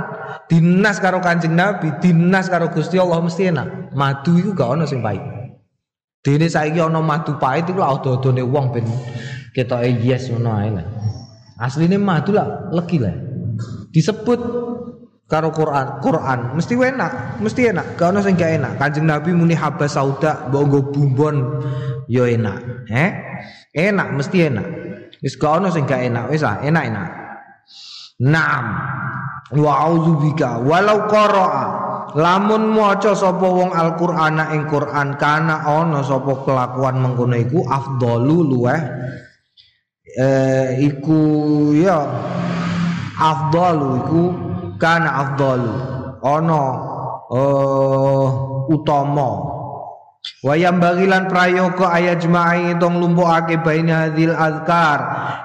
dinas 0.46 1.00
karo 1.00 1.18
Kanjeng 1.24 1.56
Nabi, 1.56 1.96
dinas 1.98 2.52
karo 2.52 2.68
Gusti 2.68 3.00
Allah 3.00 3.20
mesti 3.24 3.48
enak. 3.48 3.96
Madu 3.96 4.36
iku 4.36 4.52
gak 4.52 4.70
ono 4.76 4.84
sing 4.84 5.00
pahit. 5.00 5.22
Dene 6.24 6.48
saiki 6.48 6.80
ono 6.80 7.04
madu 7.04 7.36
pahit 7.36 7.68
iku 7.68 7.84
lak 7.84 8.00
odo-odone 8.00 8.40
wong 8.40 8.72
ben 8.72 8.88
ketoke 9.52 9.88
yes 10.00 10.32
ngono 10.32 10.50
ae 10.56 10.68
lah. 10.72 10.86
Asline 11.60 12.00
madu 12.00 12.32
lah 12.32 12.72
legi 12.72 12.96
lah. 12.96 13.12
Disebut 13.92 14.40
karo 15.28 15.48
Quran, 15.52 16.00
Quran 16.04 16.38
mesti 16.56 16.74
enak, 16.76 17.40
mesti 17.40 17.72
enak. 17.72 17.96
Gak 17.96 18.12
ono 18.12 18.20
sing 18.24 18.36
gak 18.36 18.56
enak. 18.60 18.72
Kanjeng 18.76 19.08
Nabi 19.08 19.32
muni 19.32 19.56
haba 19.56 19.88
sauda 19.88 20.48
mbok 20.48 20.92
bumbon 20.92 21.64
yo 22.08 22.28
enak. 22.28 22.88
Eh? 22.92 23.10
Enak 23.72 24.08
mesti 24.16 24.48
enak. 24.48 24.83
Wis 25.24 25.40
gak 25.40 25.64
ono 25.64 25.72
sing 25.72 25.88
gak 25.88 26.04
enak, 26.04 26.28
wis 26.28 26.44
ah 26.44 26.60
enak-enak. 26.60 27.08
Naam. 28.28 28.64
Wa 29.56 29.72
audzubika 29.88 30.60
walau 30.60 31.08
qara'a 31.08 31.84
lamun 32.14 32.74
maca 32.74 33.12
sapa 33.12 33.44
wong 33.44 33.70
Al-Qur'ana 33.74 34.54
ing 34.54 34.70
Qur'an 34.70 35.16
kana 35.16 35.64
ana 35.64 36.00
sapa 36.00 36.42
kelakuan 36.44 37.00
mengkono 37.02 37.36
iku 37.38 37.60
afdalu 37.66 38.40
luweh 38.40 38.80
eh 40.14 40.78
iku 40.80 41.22
ya 41.76 42.06
afdalu 43.18 43.88
iku 44.04 44.22
kana 44.80 45.10
afdalu 45.26 45.74
ana 46.22 46.62
eh 47.34 48.26
utama 48.70 49.53
Wayam 50.40 50.80
bagilan 50.80 51.28
prayoga 51.28 51.92
ayat 51.92 52.24
jema'i 52.24 52.72
tong 52.80 52.96
lumpukake 52.96 53.60
baina 53.60 54.08
hadil 54.08 54.32
azkar. 54.32 55.00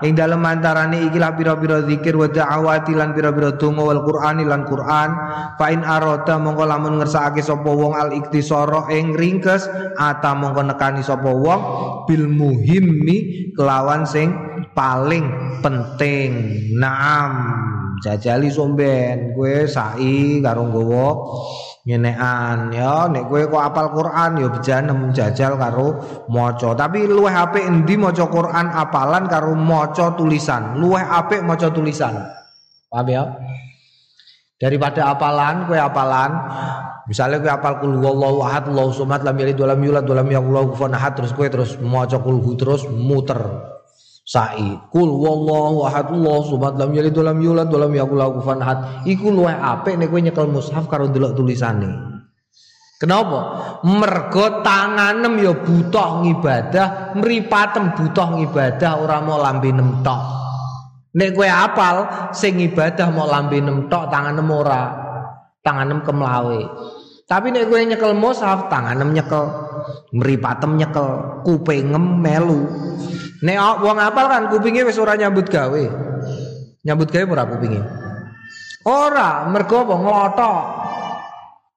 Ing 0.07 0.15
dalem 0.15 0.39
antarane 0.39 1.03
ikilah 1.11 1.35
pira-pira 1.35 1.83
zikir 1.83 2.15
wa 2.15 2.31
da'awati 2.31 2.95
lan 2.95 3.11
pira-pira 3.11 3.59
donga 3.59 3.83
wal 3.83 4.07
qur'ani 4.07 4.47
lan 4.47 4.63
qur'an. 4.63 5.09
Fa 5.59 5.67
in 5.75 5.83
arada 5.83 6.39
mongko 6.39 6.63
lamun 6.63 6.95
ngersakake 7.03 7.43
sapa 7.43 7.67
wong 7.67 7.91
al 7.91 8.15
iktisara 8.15 8.87
ing 8.95 9.19
ringkes 9.19 9.67
ata 9.99 10.31
mongko 10.31 10.71
nekani 10.71 11.03
sapa 11.03 11.27
wong 11.27 11.59
bil 12.07 12.31
muhimmi 12.31 13.51
kelawan 13.59 14.07
sing 14.07 14.31
paling 14.79 15.25
penting. 15.59 16.31
Naam. 16.79 17.31
Jajali 17.99 18.47
somben. 18.47 19.35
Kowe 19.35 19.67
sai 19.67 20.39
karo 20.39 20.71
nggawa 20.71 21.07
nyenekan 21.83 22.71
ya. 22.71 23.11
Nek 23.11 23.27
kowe 23.27 23.43
kok 23.43 23.59
apal 23.59 23.91
Quran 23.91 24.39
ya 24.39 24.47
bejanem 24.47 25.11
jajal 25.11 25.59
karo 25.59 25.99
maca. 26.31 26.71
Tapi 26.79 27.03
luweh 27.11 27.35
apik 27.35 27.67
endi 27.67 27.99
maca 27.99 28.23
Quran? 28.31 28.71
Apalan 28.71 29.27
karo 29.27 29.51
maca 29.59 30.15
tulisan. 30.15 30.79
Luweh 30.79 31.03
apik 31.03 31.43
maca 31.43 31.67
tulisan. 31.67 32.15
Paham 32.87 33.07
ya? 33.11 33.23
Daripada 34.55 35.11
apalan 35.11 35.67
kowe 35.67 35.75
apalan. 35.75 36.31
Misalnya 37.11 37.43
kowe 37.43 37.51
apal 37.51 37.73
kul 37.83 37.99
wallahu 37.99 38.47
ahad 38.47 38.71
Allahu 38.71 38.95
somad 38.95 39.27
lam 39.27 39.35
yalid 39.35 39.59
walam 39.59 39.81
yulad 39.83 40.07
walam 40.07 40.29
yakul 40.31 40.55
lahu 40.55 40.71
kufuwan 40.71 40.95
ahad 40.95 41.19
terus 41.19 41.35
kowe 41.35 41.47
terus 41.51 41.75
maca 41.83 42.15
kulhu 42.21 42.55
terus 42.55 42.87
muter 42.87 43.68
sa'i. 44.29 44.77
Kul 44.93 45.09
wallahu 45.09 45.89
ahad 45.89 46.13
Allahu 46.13 46.53
samad 46.53 46.77
lam 46.77 46.93
yalid 46.93 47.17
walam 47.17 47.41
yulad 47.41 47.65
walam 47.73 47.89
yakul 47.97 48.21
lahu 48.21 48.37
kufuwan 48.37 48.61
ahad. 48.61 48.77
Iku 49.09 49.33
luwih 49.33 49.57
apik 49.57 49.97
nek 49.97 50.13
kowe 50.13 50.21
nyekel 50.21 50.45
mushaf 50.45 50.85
karo 50.85 51.09
ndelok 51.09 51.33
tulisane. 51.33 51.89
Kenapa? 53.01 53.39
Mergo 53.89 54.61
tanganem 54.61 55.41
ya 55.41 55.55
butuh 55.57 56.21
ngibadah 56.21 57.17
mripatem 57.17 57.95
butuh 57.97 58.37
ngibadah 58.37 58.91
ora 59.01 59.17
mau 59.25 59.41
lambe 59.41 59.73
nem 59.73 60.05
tok. 60.05 60.21
Nek 61.17 61.33
kowe 61.33 61.49
apal 61.49 61.97
sing 62.29 62.61
ibadah 62.61 63.09
mau 63.09 63.25
lambe 63.25 63.57
nem 63.57 63.89
tok 63.89 64.13
tanganem 64.13 64.45
ora. 64.45 64.83
Tanganem 65.65 66.05
kemlawe. 66.05 66.61
Tapi 67.25 67.47
nek 67.49 67.65
kowe 67.65 67.81
nyekel 67.81 68.13
mushaf 68.13 68.69
tanganem 68.69 69.09
nyekel 69.09 69.69
mripatem 70.13 70.77
nyekel, 70.77 71.07
kupingem 71.45 72.21
melu. 72.21 72.67
Nek 73.39 73.57
wong 73.79 73.97
apal 73.99 74.25
kan 74.27 74.43
kupinge 74.51 74.83
wis 74.83 74.99
ora 74.99 75.15
nyambut 75.15 75.47
gawe. 75.47 75.83
Nyambut 76.83 77.07
gawe 77.07 77.25
ora 77.27 77.47
kupinge. 77.47 77.81
Ora, 78.83 79.47
mergo 79.47 79.83
apa 79.83 79.95
nglothok. 79.95 80.63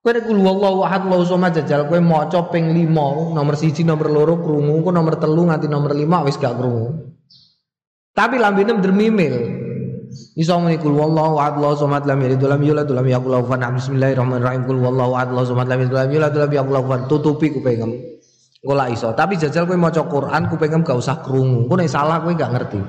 Kowe 0.03 0.11
nek 0.11 0.27
kul 0.27 0.39
wallahu 0.43 0.83
ahad 0.83 1.07
Allahu 1.07 1.23
somad 1.23 1.55
jajal 1.55 1.87
kowe 1.87 2.03
maca 2.03 2.51
ping 2.51 2.75
5 2.75 3.39
nomor 3.39 3.55
1 3.55 3.87
nomor 3.87 4.07
2 4.11 4.43
krungu, 4.43 4.75
kok 4.83 4.95
nomor 4.95 5.15
3 5.15 5.31
nganti 5.31 5.67
nomor 5.71 5.95
5 5.95 6.27
wis 6.27 6.37
gak 6.43 6.59
krungu. 6.59 7.15
Tapi 8.11 8.43
lambene 8.43 8.83
dermimil. 8.83 9.35
Iso 10.35 10.59
muni 10.61 10.77
kul 10.77 10.93
wallahu 10.93 11.41
ahad 11.41 11.57
Allahu 11.57 11.87
somad 11.87 12.05
lam 12.05 12.21
yalid 12.21 12.43
lam 12.43 12.61
yulad 12.61 12.91
lam 12.91 13.07
yakul 13.07 13.33
lahu 13.33 13.49
Bismillahirrahmanirrahim 13.49 14.69
kul 14.69 14.83
wallahu 14.83 15.17
ahad 15.17 15.33
Allahu 15.33 15.55
somad 15.55 15.71
lam 15.71 15.79
yalid 15.87 15.95
lam 15.95 16.11
yulad 16.11 16.35
lam 16.35 16.51
yakul 16.51 16.75
lahu 16.75 17.07
tutupi 17.07 17.55
kupingem. 17.55 18.12
Engko 18.63 18.79
iso. 18.95 19.11
Tapi 19.19 19.35
jajal 19.35 19.67
kowe 19.67 19.75
maca 19.75 20.07
Quran 20.07 20.47
kupingem 20.47 20.87
gak 20.87 20.95
usah 20.95 21.19
krungu. 21.19 21.67
Kowe 21.67 21.75
nek 21.75 21.91
salah 21.91 22.23
kowe 22.23 22.31
gak 22.31 22.55
ngerti. 22.55 22.81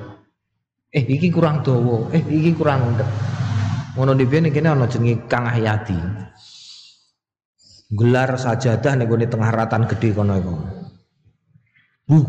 Eh 0.94 1.02
iki 1.02 1.26
kurang 1.34 1.66
dawa, 1.66 2.06
eh 2.14 2.22
iki 2.22 2.54
kurang 2.54 2.94
ndek. 2.94 3.10
Ngono 3.98 4.14
dhewe 4.14 4.46
kene 4.54 4.68
ana 4.70 4.86
jenenge 4.86 5.26
Kang 5.26 5.50
Hayati 5.50 5.98
gelar 7.94 8.34
sajadah 8.34 8.98
ning 8.98 9.06
gone 9.06 9.26
tengah 9.30 9.50
ratan 9.54 9.86
gede 9.86 10.10
kono 10.16 10.34
iku. 10.34 10.54
Buh, 12.04 12.24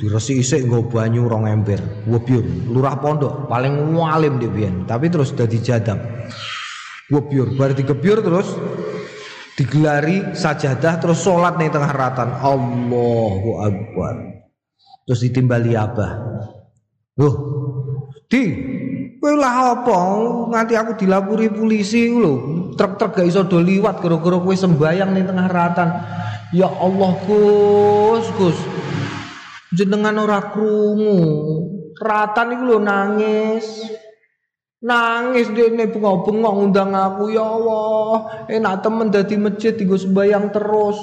diresi 0.00 0.40
isik 0.40 0.64
nggo 0.64 0.88
banyu 0.88 1.28
rong 1.28 1.44
ember. 1.44 2.08
Webyur, 2.08 2.72
lurah 2.72 2.96
pondok 2.96 3.44
paling 3.44 3.92
di 4.40 4.48
biyen, 4.48 4.88
tapi 4.88 5.12
terus 5.12 5.36
dadi 5.36 5.60
jadam. 5.60 6.00
Webyur, 7.12 7.52
bar 7.60 7.76
digebyur 7.76 8.24
terus 8.24 8.48
digelari 9.58 10.38
sajadah 10.38 11.02
terus 11.02 11.18
sholat 11.26 11.58
ning 11.58 11.74
tengah 11.74 11.90
ratan. 11.90 12.30
Allahu 12.38 13.58
Akbar. 13.58 14.14
Terus 15.02 15.20
ditimbali 15.26 15.74
abah. 15.74 16.14
Loh, 17.18 17.34
di 18.30 18.54
lah 19.18 19.74
apa 19.74 19.98
nganti 20.54 20.78
aku 20.78 20.94
dilapuri 20.94 21.50
polisi 21.50 22.06
lho. 22.06 22.70
Truk-truk 22.78 23.18
gak 23.18 23.26
iso 23.26 23.42
do 23.42 23.58
liwat 23.58 23.98
gara-gara 23.98 24.38
kowe 24.38 24.54
sembayang 24.54 25.10
ning 25.10 25.26
tengah 25.26 25.48
ratan. 25.50 25.88
Ya 26.54 26.70
Allah 26.70 27.12
Gus, 27.26 28.24
Gus. 28.38 28.58
Jenengan 29.74 30.22
ora 30.22 30.54
krungu. 30.54 31.18
Ratan 31.98 32.54
iku 32.54 32.62
lho 32.62 32.78
nangis. 32.78 33.66
Nangis 34.78 35.50
dene 35.50 35.90
bengok-bengok 35.90 36.54
ngundang 36.54 36.94
aku 36.94 37.34
ya 37.34 37.42
Allah. 37.42 38.46
Enak 38.46 38.86
temen 38.86 39.10
dadi 39.10 39.34
masjid 39.34 39.74
digo 39.74 39.98
sembayang 39.98 40.54
terus. 40.54 40.94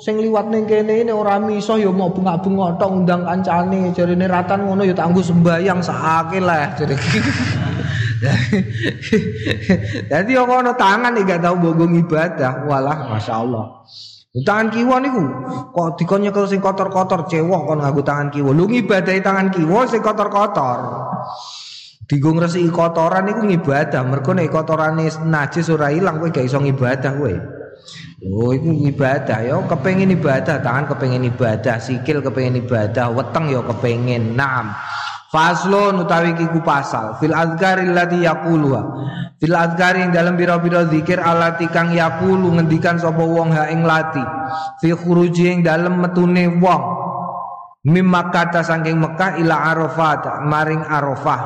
Sing 0.00 0.16
liwat 0.16 0.48
ning 0.48 0.64
kene 0.64 1.04
ini 1.04 1.12
ora 1.12 1.36
miso 1.36 1.76
ya 1.76 1.92
mau 1.92 2.08
bengok-bengok 2.08 2.80
tok 2.80 2.88
ngundang 2.88 3.28
kancane. 3.28 3.92
Jarine 3.92 4.24
ratan 4.24 4.64
ngono 4.64 4.80
ya 4.80 4.96
tak 4.96 5.12
sembayang 5.12 5.76
sakake 5.84 6.40
lah. 6.40 6.72
Jadi 10.08 10.30
kok 10.40 10.48
ono 10.48 10.72
tangan 10.72 11.12
iki 11.20 11.28
gak 11.28 11.44
tau 11.44 11.60
bogong 11.60 12.00
ibadah. 12.00 12.64
Walah 12.64 13.12
masyaallah. 13.12 13.84
Tangan 14.40 14.72
kiwa 14.72 15.04
niku 15.04 15.20
kok 15.76 16.00
dikon 16.00 16.24
nyekel 16.24 16.48
sing 16.48 16.64
kotor-kotor 16.64 17.28
cewek 17.28 17.60
kon 17.68 17.84
nganggo 17.84 18.00
tangan 18.00 18.32
kiwa. 18.32 18.56
Lu 18.56 18.64
ngibadahi 18.64 19.20
tangan 19.20 19.52
kiwa 19.52 19.84
sing 19.84 20.00
kotor-kotor. 20.00 20.80
Digo 22.08 22.32
ngresiki 22.32 22.72
kotoran 22.72 23.28
niku 23.28 23.44
ngibadah, 23.44 24.00
mergo 24.00 24.32
nek 24.32 24.48
kotorane 24.48 25.12
najis 25.28 25.68
ora 25.68 25.92
ilang 25.92 26.16
kowe 26.16 26.32
gak 26.32 26.48
iso 26.48 26.56
ngibadah 26.56 27.12
kowe. 27.20 27.34
Oh 28.32 28.50
itu 28.50 28.74
ibadah 28.90 29.38
ya. 29.44 29.54
Kepengen 29.68 30.10
ibadah 30.16 30.58
tangan 30.58 30.90
kepengen 30.90 31.28
ibadah 31.28 31.78
sikil 31.78 32.24
kepengen 32.24 32.64
ibadah 32.64 33.12
weteng 33.14 33.52
ya 33.52 33.62
kepengen 33.62 34.34
naam. 34.34 34.74
Faslun 35.28 36.02
utawi 36.02 36.32
kiku 36.32 36.64
pasal. 36.64 37.20
Fil 37.20 37.36
azkari 37.36 37.86
allati 37.86 38.24
yaquluha. 38.24 38.82
Fil 39.38 39.54
azkari 39.54 40.02
ing 40.02 40.10
dalam 40.10 40.34
biro-biro 40.34 40.88
zikir 40.88 41.20
alati 41.20 41.68
kang 41.68 41.92
yaqulu 41.92 42.56
ngendikan 42.56 42.96
sapa 42.96 43.20
wong 43.22 43.52
ha 43.52 43.68
ing 43.68 43.84
lati. 43.84 44.24
Fi 44.80 44.96
khuruji 44.96 45.52
ing 45.52 45.60
dalem 45.60 46.00
metune 46.00 46.48
wong. 46.58 46.82
Mim 47.86 48.10
kata 48.10 48.66
saking 48.66 48.98
Mekah 48.98 49.38
ila 49.38 49.70
Arafat 49.70 50.42
maring 50.42 50.82
Arafah 50.82 51.40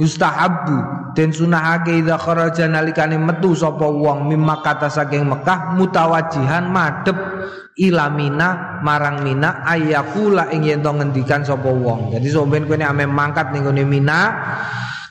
yustahabbu. 0.00 0.76
Den 1.12 1.28
sunahake 1.28 2.00
idza 2.00 2.16
kharaja 2.16 2.64
nalikane 2.68 3.20
metu 3.20 3.52
sapa 3.52 3.84
wong 3.84 4.32
mim 4.32 4.48
kata 4.64 4.88
saking 4.88 5.28
Mekah 5.28 5.76
mutawajihan 5.76 6.72
madhep 6.72 7.16
ila 7.76 8.08
Mina 8.08 8.80
marang 8.80 9.20
Mina 9.20 9.60
ayakula 9.68 10.48
ing 10.52 10.64
yen 10.64 10.80
ngendikan 10.80 11.44
sapa 11.44 11.68
wong. 11.68 12.16
Jadi 12.16 12.28
sampeyan 12.32 12.64
kowe 12.64 12.76
ame 12.80 13.04
mangkat 13.04 13.52
ning 13.52 13.68
gone 13.68 13.84
Mina 13.84 14.20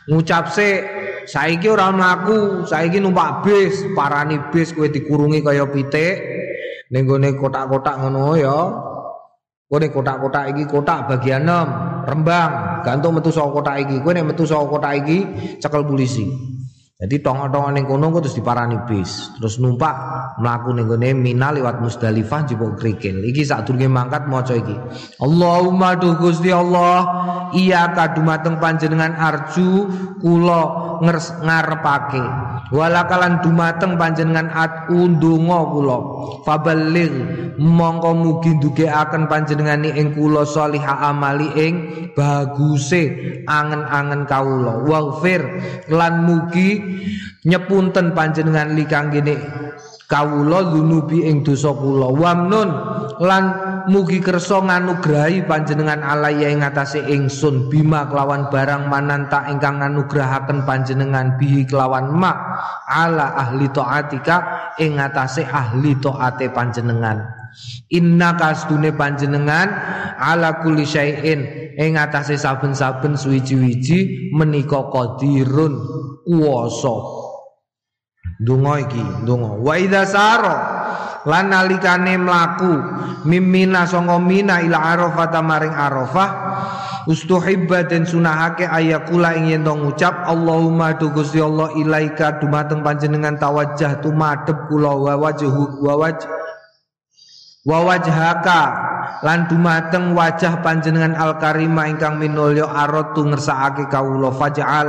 ngucap 0.09 0.49
se 0.49 0.81
saiki 1.29 1.69
ora 1.69 1.93
mlaku 1.93 2.65
saiki 2.65 2.97
numpak 2.97 3.45
bis 3.45 3.85
parani 3.93 4.41
bis 4.49 4.73
kowe 4.73 4.89
dikurungi 4.89 5.45
kaya 5.45 5.69
pitik. 5.69 6.17
Ning 6.89 7.05
gone 7.05 7.37
kotak-kotak 7.37 8.01
ngono 8.01 8.33
ya. 8.35 8.59
Kowe 9.71 9.87
kotak-kotak 9.87 10.51
iki 10.51 10.67
kotak 10.67 11.07
bagian 11.07 11.47
6, 11.47 12.03
Rembang, 12.03 12.51
gantung 12.83 13.17
metu 13.17 13.31
saka 13.33 13.49
kotak 13.49 13.75
iki. 13.87 13.97
Kowe 14.01 14.13
nek 14.13 14.25
metu 14.33 14.43
saka 14.45 14.65
kotak 14.67 14.93
iki 15.05 15.17
cekel 15.57 15.83
polisi. 15.87 16.25
Jadi 17.01 17.17
tonga-tonga 17.17 17.73
ning 17.73 17.89
kono 17.89 18.13
terus 18.21 18.37
diparani 18.37 18.77
bis, 18.85 19.33
terus 19.33 19.57
numpak 19.57 19.89
mlaku 20.37 20.69
ning 20.69 20.85
gone 20.85 21.17
Mina 21.17 21.49
liwat 21.49 21.81
Musdalifah 21.81 22.45
jebok 22.45 22.77
krikil. 22.77 23.25
Iki 23.25 23.41
sadurunge 23.41 23.89
mangkat 23.89 24.29
maca 24.29 24.53
iki. 24.53 24.77
Allahumma 25.17 25.97
duh 25.97 26.13
Gusti 26.21 26.53
Allah, 26.53 27.01
iya 27.57 27.89
kadumateng 27.97 28.61
panjenengan 28.61 29.17
arju 29.17 29.89
kula 30.21 30.61
ngarepake. 31.41 32.21
Walakalan 32.69 33.41
dumateng 33.41 33.97
panjenengan 33.97 34.53
at 34.53 34.87
undonga 34.93 35.59
kula. 35.73 35.97
Faballigh 36.45 37.11
mongko 37.57 38.13
mugi 38.13 38.61
ndugekaken 38.61 39.25
panjenengan 39.25 39.89
ing 39.89 40.13
kula 40.13 40.45
salihah 40.45 41.09
amali 41.09 41.49
ing 41.57 41.73
baguse 42.13 43.09
angen-angen 43.49 44.29
kawula. 44.29 44.85
Waghfir 44.85 45.41
lan 45.89 46.29
mugi 46.29 46.90
nyepunten 47.45 48.13
panjenengan 48.13 48.73
li 48.77 48.85
kanggene 48.85 49.35
kawula 50.11 50.67
dunubi 50.67 51.23
ing 51.23 51.41
dosa 51.41 51.71
kula. 51.71 52.11
Wamnun 52.11 52.69
lan 53.23 53.43
mugi 53.87 54.19
kersa 54.19 54.59
nganugrahi 54.59 55.47
panjenengan 55.47 56.03
alaya 56.03 56.51
ing 56.51 56.61
atase 56.61 56.99
ingsun. 57.07 57.71
Bima 57.71 58.11
kelawan 58.11 58.51
barang 58.51 58.91
mananta 58.91 59.47
ingkang 59.47 59.79
nganugrahaken 59.79 60.67
panjenengan. 60.67 61.39
Bihi 61.39 61.63
kelawan 61.63 62.11
mak 62.11 62.37
ala 62.91 63.33
ahli 63.39 63.71
taatika 63.71 64.37
ing 64.77 64.99
atase 64.99 65.47
ahli 65.47 65.95
taate 65.97 66.51
panjenengan 66.51 67.40
Inna 67.91 68.39
kastune 68.39 68.95
panjenengan 68.95 69.67
ala 70.15 70.63
kulli 70.63 70.87
syai'in 70.87 71.41
ing 71.75 71.99
atase 71.99 72.39
saben-saben 72.39 73.19
suwiji-wiji 73.19 74.31
menika 74.35 74.87
qadirun 74.87 75.75
kuwasa. 76.23 76.95
Donga 78.41 78.81
iki, 78.81 79.03
donga. 79.27 79.59
Wa 79.59 79.75
idza 79.77 80.01
lan 81.25 81.53
nalikane 81.53 82.17
mlaku 82.17 82.73
mimina 83.29 83.85
sanga 83.85 84.17
mina 84.17 84.61
ila 84.65 84.77
arafah 84.97 85.29
maring 85.45 85.73
arafah 85.73 86.29
ustuhibba 87.05 87.85
den 87.85 88.05
sunahake 88.05 88.65
ayakula 88.65 89.37
ing 89.37 89.53
yen 89.53 89.65
ngucap 89.65 90.25
Allahumma 90.25 90.97
tu 90.97 91.13
Gusti 91.13 91.37
Allah 91.41 91.69
ilaika 91.77 92.41
dumateng 92.41 92.81
panjenengan 92.81 93.37
tawajjah 93.37 94.01
tumadhep 94.01 94.69
kula 94.69 94.93
wa 94.97 95.13
wajhu 95.17 95.81
wa 95.81 95.93
wajh 95.97 96.25
wa 97.61 97.77
wajhaka 97.85 98.89
lan 99.21 99.45
dumateng 99.45 100.17
wajah 100.17 100.65
panjenengan 100.65 101.13
al 101.13 101.37
karima 101.37 101.85
ingkang 101.85 102.17
minulya 102.17 102.65
aratu 102.65 103.21
ngersakake 103.21 103.85
kawula. 103.85 104.33
Faj'al 104.33 104.87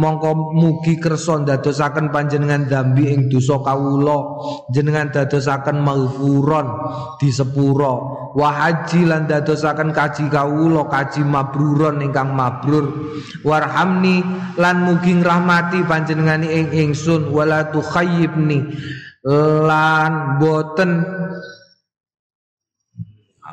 mongko 0.00 0.56
mugi 0.56 0.96
kersa 0.96 1.44
ndadosaken 1.44 2.08
panjenengan 2.08 2.68
dambi 2.68 3.12
ing 3.12 3.28
dosa 3.28 3.60
kawula. 3.60 4.16
Jenengan 4.72 5.12
dadosaken 5.12 5.76
maghfuron 5.82 6.66
di 7.20 7.28
sepura 7.28 7.92
wa 8.32 8.48
haji 8.48 9.08
lan 9.08 9.28
dadosaken 9.28 9.92
kaji 9.92 10.32
kawula 10.32 10.88
kaji 10.88 11.20
mabruron 11.20 12.00
ingkang 12.00 12.32
mabrur. 12.32 13.12
Warhamni 13.44 14.24
lan 14.56 14.88
mugi 14.88 15.20
ngrahmati 15.20 15.84
panjenengan 15.84 16.44
ing 16.44 16.72
ingsun. 16.72 17.28
Wala 17.28 17.68
tukhayyibni 17.68 18.72
lan 19.66 20.38
boten 20.40 21.02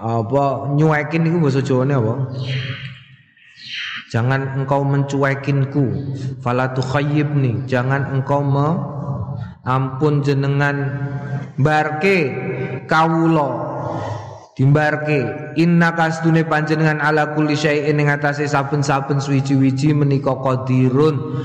apa 0.03 0.75
nyuekin 0.75 1.23
itu 1.23 1.39
bahasa 1.39 1.63
Jawane 1.63 1.95
apa? 1.95 2.13
Jangan 4.11 4.61
engkau 4.61 4.83
mencuekinku 4.83 5.85
fala 6.43 6.75
tukhayyibni 6.75 7.65
jangan 7.65 8.13
engkau 8.13 8.45
me 8.45 8.67
ampun 9.65 10.21
jenengan 10.21 10.75
barke 11.57 12.29
kawula 12.85 13.72
dimbarke 14.53 15.53
inna 15.57 15.97
kastune 15.97 16.45
panjenengan 16.45 17.01
ala 17.01 17.33
kulli 17.33 17.57
syai'in 17.57 17.97
ing 17.97 18.09
atase 18.13 18.45
saben-saben 18.45 19.17
suwiji-wiji 19.17 19.97
menika 19.97 20.37
qadirun 20.37 21.41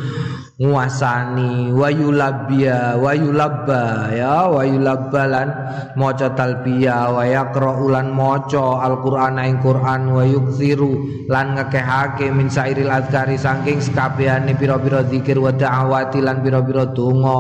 nguasani 0.58 1.70
wayulabia 1.70 2.98
wayulabba 2.98 4.10
ya 4.10 4.50
wayulabbalan 4.50 5.48
maca 5.94 6.34
talbiya 6.34 7.14
wa 7.14 7.22
yaqra 7.22 7.78
ulan 7.78 8.10
maca 8.10 8.82
alquran 8.82 9.38
ing 9.38 9.62
Quran 9.62 10.10
wa 10.10 10.26
yukthiru 10.26 11.24
lan 11.30 11.54
ngekehake 11.54 12.34
min 12.34 12.50
sairil 12.50 12.90
azkari 12.90 13.38
saking 13.38 13.78
sekabehane 13.78 14.58
pira-pira 14.58 15.06
zikir 15.06 15.38
wa 15.38 15.54
da'awati 15.54 16.18
lan 16.20 16.42
pira-pira 16.42 16.90
donga 16.90 17.38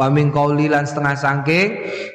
wa 0.00 0.08
min 0.08 0.32
lan 0.32 0.88
setengah 0.88 1.12
sangking 1.20 1.68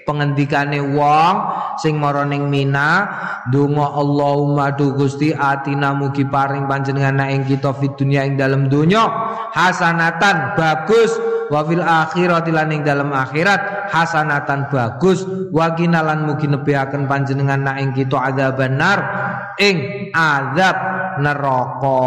pengendikane 0.10 0.82
wong 0.82 1.36
sing 1.80 2.00
mara 2.00 2.24
ning 2.24 2.48
Mina 2.50 3.08
donga 3.52 3.96
Allahumma 3.96 4.74
du 4.74 4.96
Gusti 4.96 5.32
atina 5.32 5.94
mugi 5.94 6.26
paring 6.26 6.66
panjenengan 6.66 7.22
ing 7.30 7.46
kita 7.46 7.76
fid 7.78 7.94
dunya 7.96 8.26
ing 8.26 8.36
dalem 8.40 8.68
donya. 8.68 9.06
Hasanatan 9.54 10.58
bagus 10.60 11.16
wa 11.54 11.62
fil 11.64 11.84
akhirati 11.84 12.52
lan 12.52 12.74
ing 12.74 12.82
dalem 12.82 13.14
akhirat. 13.14 13.92
Hasanatan 13.94 14.68
bagus 14.74 15.24
wa 15.54 15.72
kinalan 15.78 16.26
mugi 16.26 16.50
nebihaken 16.50 17.06
panjenengan 17.06 17.66
ing 17.78 17.94
kita 17.94 18.18
adzaban 18.18 18.82
nar 18.82 19.00
ing 19.62 20.10
azab 20.12 20.78
neraka 21.22 22.00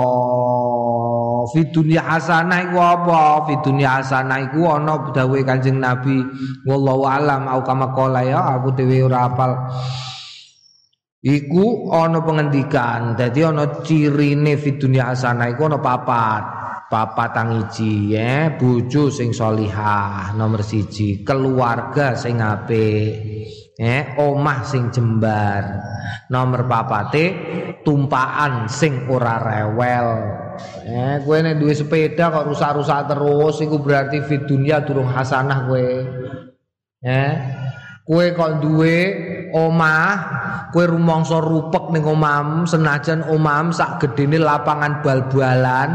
fi 1.54 1.68
dunya 1.68 2.00
hasanah 2.02 2.70
iku 2.70 2.78
apa? 2.80 3.22
Fi 3.46 3.54
dunya 3.60 4.00
hasanah 4.00 4.50
iku 4.50 4.68
ana 4.72 5.12
dawuhe 5.12 5.44
Kanjeng 5.44 5.78
Nabi. 5.78 6.20
Wallahu 6.64 7.04
alam 7.04 7.46
au 7.46 7.60
kama 7.62 7.92
qala 7.92 8.24
ya 8.24 8.40
aku 8.56 8.74
dhewe 8.74 9.04
ora 9.04 9.28
apal 9.28 9.52
iku 11.22 11.92
ana 11.92 12.24
pengendikan. 12.24 13.14
Dadi 13.14 13.40
ana 13.44 13.84
cirine 13.84 14.56
fi 14.56 14.74
dunya 14.80 15.12
hasanah 15.12 15.52
iku 15.52 15.68
ana 15.68 15.78
papat. 15.78 16.42
Papat 16.88 17.30
tangiji 17.36 18.16
ya. 18.16 18.56
Bojo 18.56 19.12
sing 19.12 19.36
solihah 19.36 20.32
nomor 20.32 20.64
siji. 20.64 21.20
Keluarga 21.20 22.16
sing 22.16 22.40
apik 22.40 23.67
eh 23.78 24.18
omah 24.18 24.66
sing 24.66 24.90
jembar 24.90 25.62
nomor 26.34 26.66
papate 26.66 27.24
tumpaan 27.86 28.66
sing 28.66 29.06
ora 29.06 29.38
rewel 29.38 30.10
Eh, 30.88 31.22
kowe 31.22 31.38
nek 31.38 31.62
duwe 31.62 31.70
sepeda 31.70 32.34
kok 32.34 32.50
rusak-rusak 32.50 33.06
terus 33.06 33.62
iku 33.62 33.78
berarti 33.78 34.18
fit 34.26 34.42
dunia 34.48 34.82
durung 34.82 35.06
hasanah 35.06 35.70
kowe. 35.70 35.88
Eh, 36.98 37.32
kowe 38.02 38.26
kok 38.34 38.52
duwe 38.64 38.96
omah, 39.54 40.14
kowe 40.74 40.84
rumangsa 40.88 41.38
rupek 41.38 41.94
ning 41.94 42.02
omahmu 42.02 42.66
senajan 42.66 43.22
omahmu 43.30 43.70
sak 43.70 44.02
gedene 44.02 44.42
lapangan 44.42 44.98
bal-balan, 45.04 45.90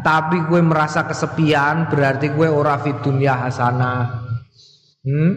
tapi 0.00 0.40
kowe 0.48 0.62
merasa 0.64 1.04
kesepian 1.04 1.92
berarti 1.92 2.32
kowe 2.32 2.48
ora 2.48 2.80
fit 2.80 2.96
dunia 3.04 3.36
hasanah. 3.36 4.24
Hmm? 5.04 5.32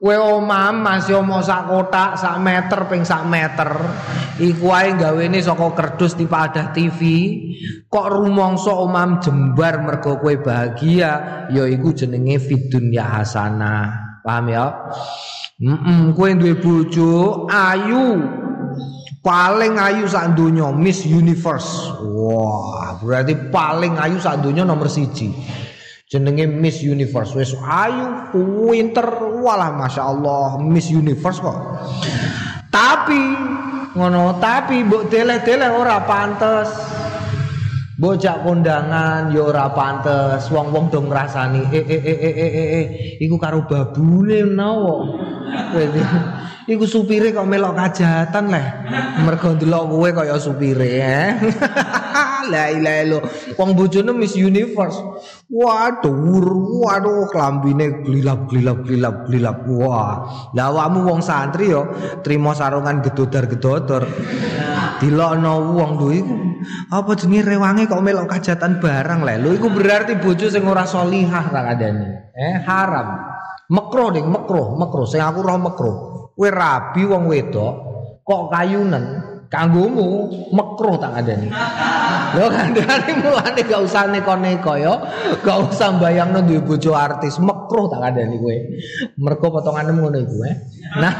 Kowe 0.00 0.16
omam 0.16 0.80
masih 0.80 1.20
omong 1.20 1.44
sak 1.44 1.68
kotak, 1.68 2.16
sak 2.16 2.40
meter 2.40 2.88
ping 2.88 3.04
sak 3.04 3.28
meter. 3.28 3.68
Iku 4.40 4.72
ae 4.72 4.96
gawene 4.96 5.44
saka 5.44 5.76
kerdus 5.76 6.16
ada 6.16 6.72
TV. 6.72 7.00
Kok 7.84 8.08
rumangsa 8.08 8.72
omam 8.72 9.20
jembar 9.20 9.84
mergo 9.84 10.16
kowe 10.16 10.32
bahagia, 10.40 11.44
ya 11.52 11.68
iku 11.68 11.92
jenenge 11.92 12.40
fidunya 12.40 13.04
hasanah. 13.04 14.16
Paham 14.24 14.48
ya? 14.48 14.72
Heeh, 15.60 16.16
kowe 16.16 16.30
duwe 16.32 16.56
bojo 16.56 17.44
ayu. 17.52 18.24
Paling 19.20 19.76
ayu 19.76 20.08
sak 20.08 20.32
Miss 20.80 21.04
Universe. 21.04 21.92
Wah, 22.00 22.96
berarti 23.04 23.36
paling 23.52 24.00
ayu 24.00 24.16
sak 24.16 24.40
nomor 24.64 24.88
siji 24.88 25.28
jenenge 26.10 26.44
Miss 26.50 26.82
Universe. 26.82 27.32
Wis 27.38 27.54
ayu 27.62 28.34
pinter. 28.34 29.06
Walah 29.40 29.70
Masya 29.78 30.02
Allah. 30.02 30.58
Miss 30.58 30.90
Universe 30.90 31.38
kok. 31.38 31.58
Tapi 32.68 33.22
ngono 33.94 34.38
tapi 34.42 34.82
mbok 34.82 35.06
dele-dele 35.06 35.70
ora 35.70 36.02
pantes. 36.02 36.68
Bocah 38.00 38.42
kondangan 38.42 39.30
ya 39.30 39.42
ora 39.46 39.70
pantes. 39.70 40.50
Wong-wong 40.50 40.90
dong 40.90 41.06
ngrasani 41.06 41.70
eh 41.70 41.84
eh 41.86 42.02
eh 42.02 42.18
eh 42.18 42.34
eh 42.34 42.68
eh 42.74 42.86
iku 43.22 43.38
karo 43.38 43.62
babune 43.68 44.42
nawa 44.42 45.06
iku 46.72 46.84
supire 46.86 47.30
kok 47.30 47.46
melok 47.46 47.78
kajatan 47.78 48.50
leh. 48.50 48.66
Mergo 49.22 49.54
ndelok 49.54 49.84
kowe 49.86 50.10
kaya 50.10 50.36
supire 50.42 50.90
eh 50.98 51.30
la 52.48 52.72
ilaha 52.72 52.98
illallah. 53.04 53.22
Wong 53.58 53.70
bojone 53.76 54.12
Miss 54.16 54.38
Universe. 54.38 54.96
Waduh 55.50 56.14
waduh 56.80 57.26
klambine 57.34 58.06
glilap 58.06 58.46
glilap 58.46 59.66
wah 59.66 60.22
lah 60.54 60.70
awakmu 60.70 61.02
wong 61.02 61.18
santri 61.18 61.74
yo 61.74 61.90
trimo 62.22 62.54
sarungan 62.54 63.02
gedodar-gedodor. 63.02 64.06
Dilokno 65.02 65.74
wong 65.74 65.90
lho 65.98 66.08
iku. 66.14 66.34
Apa 66.92 67.16
jenenge 67.16 67.56
rewange 67.56 67.88
kok 67.90 68.04
melok 68.04 68.30
kajatan 68.30 68.78
barang? 68.78 69.26
Lho 69.26 69.50
iku 69.56 69.68
berarti 69.74 70.16
bojo 70.22 70.46
sing 70.46 70.62
ora 70.68 70.86
solihah 70.86 71.50
tak 71.50 71.66
adane 71.76 72.30
eh 72.36 72.62
haram. 72.62 73.08
Mekro 73.70 74.14
ding 74.14 74.30
mekro 74.30 74.78
mekro. 74.78 75.02
Sing 75.04 75.18
aku 75.18 75.42
roh 75.42 75.58
mekro. 75.58 75.92
Kowe 76.38 76.48
rabi 76.48 77.04
wong 77.04 77.28
wedok 77.28 77.74
kok 78.24 78.48
kayunen 78.54 79.29
kanggomu 79.50 80.30
mekruh 80.54 80.94
tak 81.02 81.20
adani. 81.20 81.50
Lho 82.38 82.46
kandhane 82.54 83.12
mulane 83.18 83.60
gak 83.66 83.82
usah 83.82 84.06
neko-neko 84.06 84.78
ya. 84.78 84.94
Gak 85.42 85.58
usah 85.74 85.98
bayangno 85.98 86.46
duwe 86.46 86.62
bojo 86.62 86.94
artis 86.94 87.42
mekruh 87.42 87.90
tak 87.90 88.14
adani 88.14 88.38
kowe. 88.38 88.56
Mergo 89.18 89.46
potonganmu 89.50 90.06
ngono 90.06 90.18
iku 90.22 90.36
eh. 90.46 90.56
Nah, 91.02 91.12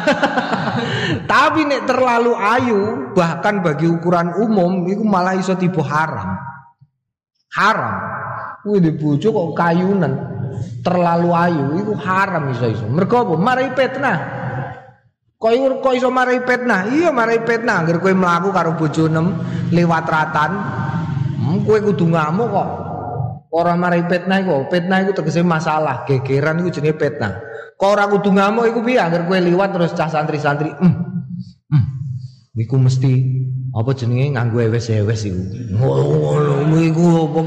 tapi 1.30 1.66
nek 1.66 1.90
terlalu 1.90 2.32
ayu 2.38 2.80
bahkan 3.18 3.66
bagi 3.66 3.90
ukuran 3.90 4.38
umum 4.38 4.86
iku 4.86 5.02
malah 5.02 5.34
iso 5.34 5.58
tiba 5.58 5.82
haram. 5.82 6.38
Haram. 7.50 7.94
Kuwi 8.62 8.78
di 8.78 8.92
bojo 8.94 9.34
kok 9.34 9.50
kayunan 9.58 10.12
terlalu 10.86 11.34
ayu 11.34 11.64
iku 11.82 11.98
haram 11.98 12.46
iso-iso. 12.54 12.86
Mergo 12.86 13.26
apa? 13.26 13.34
Mari 13.34 13.74
petnah. 13.74 14.39
Kok 15.40 15.80
kok 15.80 15.96
iso 15.96 16.12
marai 16.12 16.44
petnah? 16.44 16.92
Iya 16.92 17.16
marai 17.16 17.40
petnah 17.40 17.80
agar 17.80 17.96
kowe 17.96 18.12
mlaku 18.12 18.52
karo 18.52 18.76
bojo 18.76 19.08
liwat 19.72 20.04
ratan. 20.04 20.52
Hmm, 21.40 21.64
kowe 21.64 21.80
kudu 21.80 22.12
ngamuk 22.12 22.48
kok. 22.52 22.68
Ora 23.48 23.72
marai 23.72 24.04
petnah 24.04 24.44
iku, 24.44 24.68
petnah 24.68 25.00
iku 25.00 25.16
tegese 25.16 25.40
masalah, 25.40 26.04
gegeran 26.04 26.60
iku 26.60 26.68
jenenge 26.68 27.00
petnah. 27.00 27.40
Kok 27.80 27.88
ora 27.88 28.04
kudu 28.12 28.36
ngamuk 28.36 28.68
iku 28.68 28.84
piye 28.84 29.00
agar 29.00 29.24
kowe 29.24 29.40
liwat 29.40 29.72
terus 29.72 29.96
cah 29.96 30.12
santri-santri. 30.12 30.76
Hmm. 30.76 31.24
Hmm. 31.72 31.84
Iku 32.60 32.76
mesti 32.76 33.12
apa 33.72 33.96
jenenge 33.96 34.36
nganggo 34.36 34.60
ewes-ewes 34.60 35.24
iku. 35.24 35.40
Ngono 35.80 36.76
iku 36.84 37.04
apa 37.32 37.40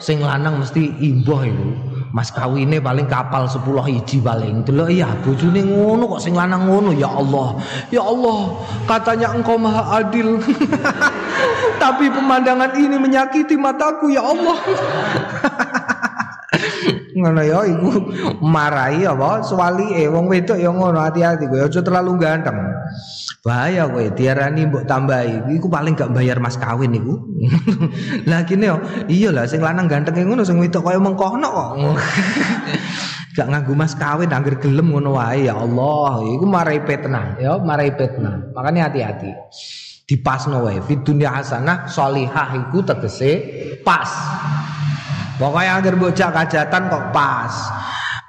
sing 0.00 0.24
lanang 0.24 0.64
mesti 0.64 0.80
imboh 0.96 1.44
iku. 1.44 1.68
Mas 2.14 2.30
kawine 2.30 2.78
paling 2.78 3.10
kapal 3.10 3.50
10 3.50 3.90
hiji 3.90 4.22
paling. 4.22 4.62
Delok 4.62 4.86
iya 4.86 5.10
bojone 5.18 5.66
ngono 5.66 6.14
kok 6.14 6.22
sing 6.22 6.38
lanang 6.38 6.70
ngono 6.70 6.94
ya 6.94 7.10
Allah. 7.10 7.58
Ya 7.90 8.06
Allah, 8.06 8.54
katanya 8.86 9.34
engkau 9.34 9.58
maha 9.58 9.98
adil. 9.98 10.38
Tapi 11.82 12.06
pemandangan 12.14 12.78
ini 12.78 13.02
menyakiti 13.02 13.58
mataku 13.58 14.14
ya 14.14 14.22
Allah. 14.22 14.58
ngono 17.24 17.40
ya 17.40 17.64
iku 17.64 17.90
marahi 18.54 19.08
apa? 19.08 19.40
Suwali 19.40 19.96
eh 19.96 20.12
wong 20.12 20.28
wedok 20.28 20.60
ya 20.60 20.68
ngono 20.68 21.00
hati-hati 21.00 21.48
kowe 21.48 21.64
aja 21.64 21.80
terlalu 21.80 22.20
ganteng. 22.20 22.60
Bahaya 23.40 23.88
kowe 23.88 24.04
diarani 24.12 24.68
mbok 24.68 24.84
tambahi 24.84 25.48
iku 25.56 25.72
paling 25.72 25.96
gak 25.96 26.12
bayar 26.12 26.36
mas 26.36 26.60
kawin 26.60 26.92
iku. 26.92 27.16
Lah 28.28 28.44
kene 28.44 28.68
yo 28.68 28.76
iya 29.08 29.32
lah 29.32 29.48
sing 29.48 29.64
lanang 29.64 29.88
ganteng 29.88 30.20
ngono 30.20 30.44
sing 30.44 30.60
wedok 30.60 30.84
kaya 30.84 31.00
mengkono 31.00 31.48
kok. 31.48 31.70
Gak 33.34 33.50
nganggo 33.50 33.74
mas 33.74 33.98
kawin 33.98 34.30
angger 34.30 34.62
gelem 34.62 34.94
ngono 34.94 35.18
wae 35.18 35.50
ya 35.50 35.58
Allah. 35.58 36.22
Iku 36.22 36.46
marai 36.46 36.84
petna 36.86 37.34
ya 37.40 37.58
marai 37.58 37.90
petna 37.96 38.52
makanya 38.54 38.92
hati-hati. 38.92 39.32
Dipasno 40.04 40.62
wae 40.68 40.78
fi 40.84 41.00
dunya 41.00 41.32
hasanah 41.32 41.88
sholihah 41.88 42.68
iku 42.68 42.84
tegese 42.84 43.32
pas 43.82 44.06
Pokoknya 45.34 45.82
agar 45.82 45.94
bocah 45.98 46.30
kajatan 46.30 46.82
kok 46.86 47.04
pas. 47.10 47.54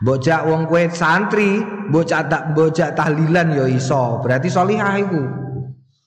Bocah 0.01 0.43
wong 0.45 0.67
kue 0.67 0.91
santri, 0.91 1.61
bocah 1.89 2.27
tak 2.27 2.51
bocah 2.57 2.91
tahlilan 2.97 3.53
yo 3.53 3.65
iso. 3.69 4.19
Berarti 4.19 4.49
solihah 4.49 4.95
iku. 4.99 5.23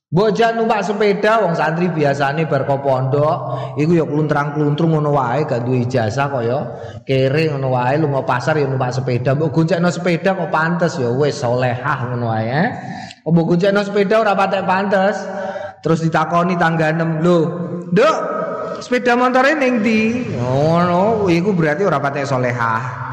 Bocah 0.08 0.56
numpak 0.56 0.88
sepeda 0.88 1.44
wong 1.44 1.52
santri 1.52 1.92
biasane 1.92 2.48
bar 2.48 2.64
pondok, 2.64 3.37
iku 3.76 3.92
yo 3.92 4.08
kluntrang-kluntrung 4.08 4.96
ngono 4.96 5.12
wae 5.12 5.44
gak 5.44 5.68
duwe 5.68 5.84
kok 5.84 6.42
yo. 6.44 6.58
Kere 7.04 7.52
ngono 7.52 7.76
wae 7.76 8.00
lunga 8.00 8.24
pasar 8.24 8.56
yo 8.56 8.72
numpak 8.72 8.96
sepeda. 8.96 9.37
Mbok 9.37 9.52
goncekno 9.52 9.92
sepeda 9.92 10.32
kok 10.32 10.48
pantes 10.48 10.96
yo 10.96 11.12
wis 11.12 11.37
solehah 11.37 12.08
ngono 12.08 12.32
wae. 12.32 12.48
Eh? 12.48 12.68
Apa 13.24 13.40
goncengno 13.44 13.84
sepeda 13.84 14.24
ora 14.24 14.32
patek 14.32 14.64
pantes. 14.64 15.16
Terus 15.78 16.02
ditakoni 16.02 16.56
tangga 16.56 16.90
6 16.90 17.22
lho. 17.22 17.38
Nduk, 17.92 18.16
sepeda 18.81 19.19
motor 19.19 19.45
ning 19.59 19.83
ndi? 19.83 20.35
Ngono, 20.38 21.25
oh, 21.25 21.31
iku 21.31 21.53
berarti 21.55 21.83
ora 21.85 21.99
patek 21.99 22.27
solehah. 22.27 23.09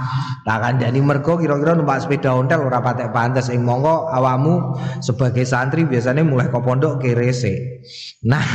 Lah 0.46 0.62
kandhani 0.62 1.02
mergo 1.02 1.42
kira-kira 1.42 1.74
numpak 1.74 2.06
sepeda 2.06 2.30
ontel 2.38 2.70
ora 2.70 2.78
patek 2.78 3.10
pantes 3.10 3.50
ing 3.50 3.66
monggo 3.66 4.06
awakmu 4.14 4.78
sebagai 5.02 5.42
santri 5.42 5.90
biasanya 5.90 6.22
mulai 6.22 6.54
ke 6.54 6.60
pondok 6.62 7.02
kerese. 7.02 7.82
Nah, 8.30 8.46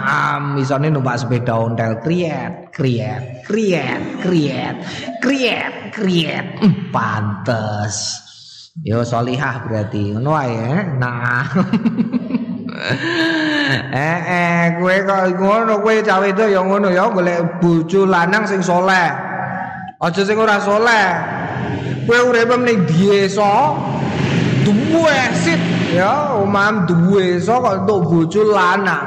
misane 0.54 0.94
numpak 0.94 1.18
sepeda 1.26 1.58
ontel 1.58 1.98
kriet, 2.06 2.70
kriet, 2.70 3.42
kriet, 3.50 4.22
kriet, 4.22 4.76
kriet, 5.18 5.74
kriet. 5.90 6.46
Pantes. 6.94 8.22
Yo 8.86 9.02
solihah 9.02 9.66
berarti 9.66 10.14
ngono 10.14 10.30
wae. 10.30 10.86
Nah. 11.02 11.50
eh 13.88 14.18
eh 14.28 14.62
kowe 14.76 14.96
kok 15.08 15.40
ngono 15.40 15.80
kowe 15.80 15.96
cawe 16.04 16.26
itu 16.28 16.44
ya 16.52 16.60
ngono 16.60 16.92
ya 16.92 17.08
golek 17.08 17.58
bojo 17.58 18.04
lanang 18.04 18.44
sing 18.44 18.60
soleh. 18.60 19.08
Aja 20.00 20.22
sing 20.24 20.36
ora 20.36 20.60
soleh. 20.60 21.08
Kowe 22.04 22.30
urip 22.32 22.52
ning 22.60 22.84
desa 22.84 23.74
duwe 24.64 25.18
sit 25.36 25.60
ya 25.92 26.36
omam 26.36 26.84
duwe 26.84 27.40
so 27.40 27.60
kok 27.60 27.84
entuk 27.84 28.00
bojo 28.08 28.40
lanang. 28.48 29.04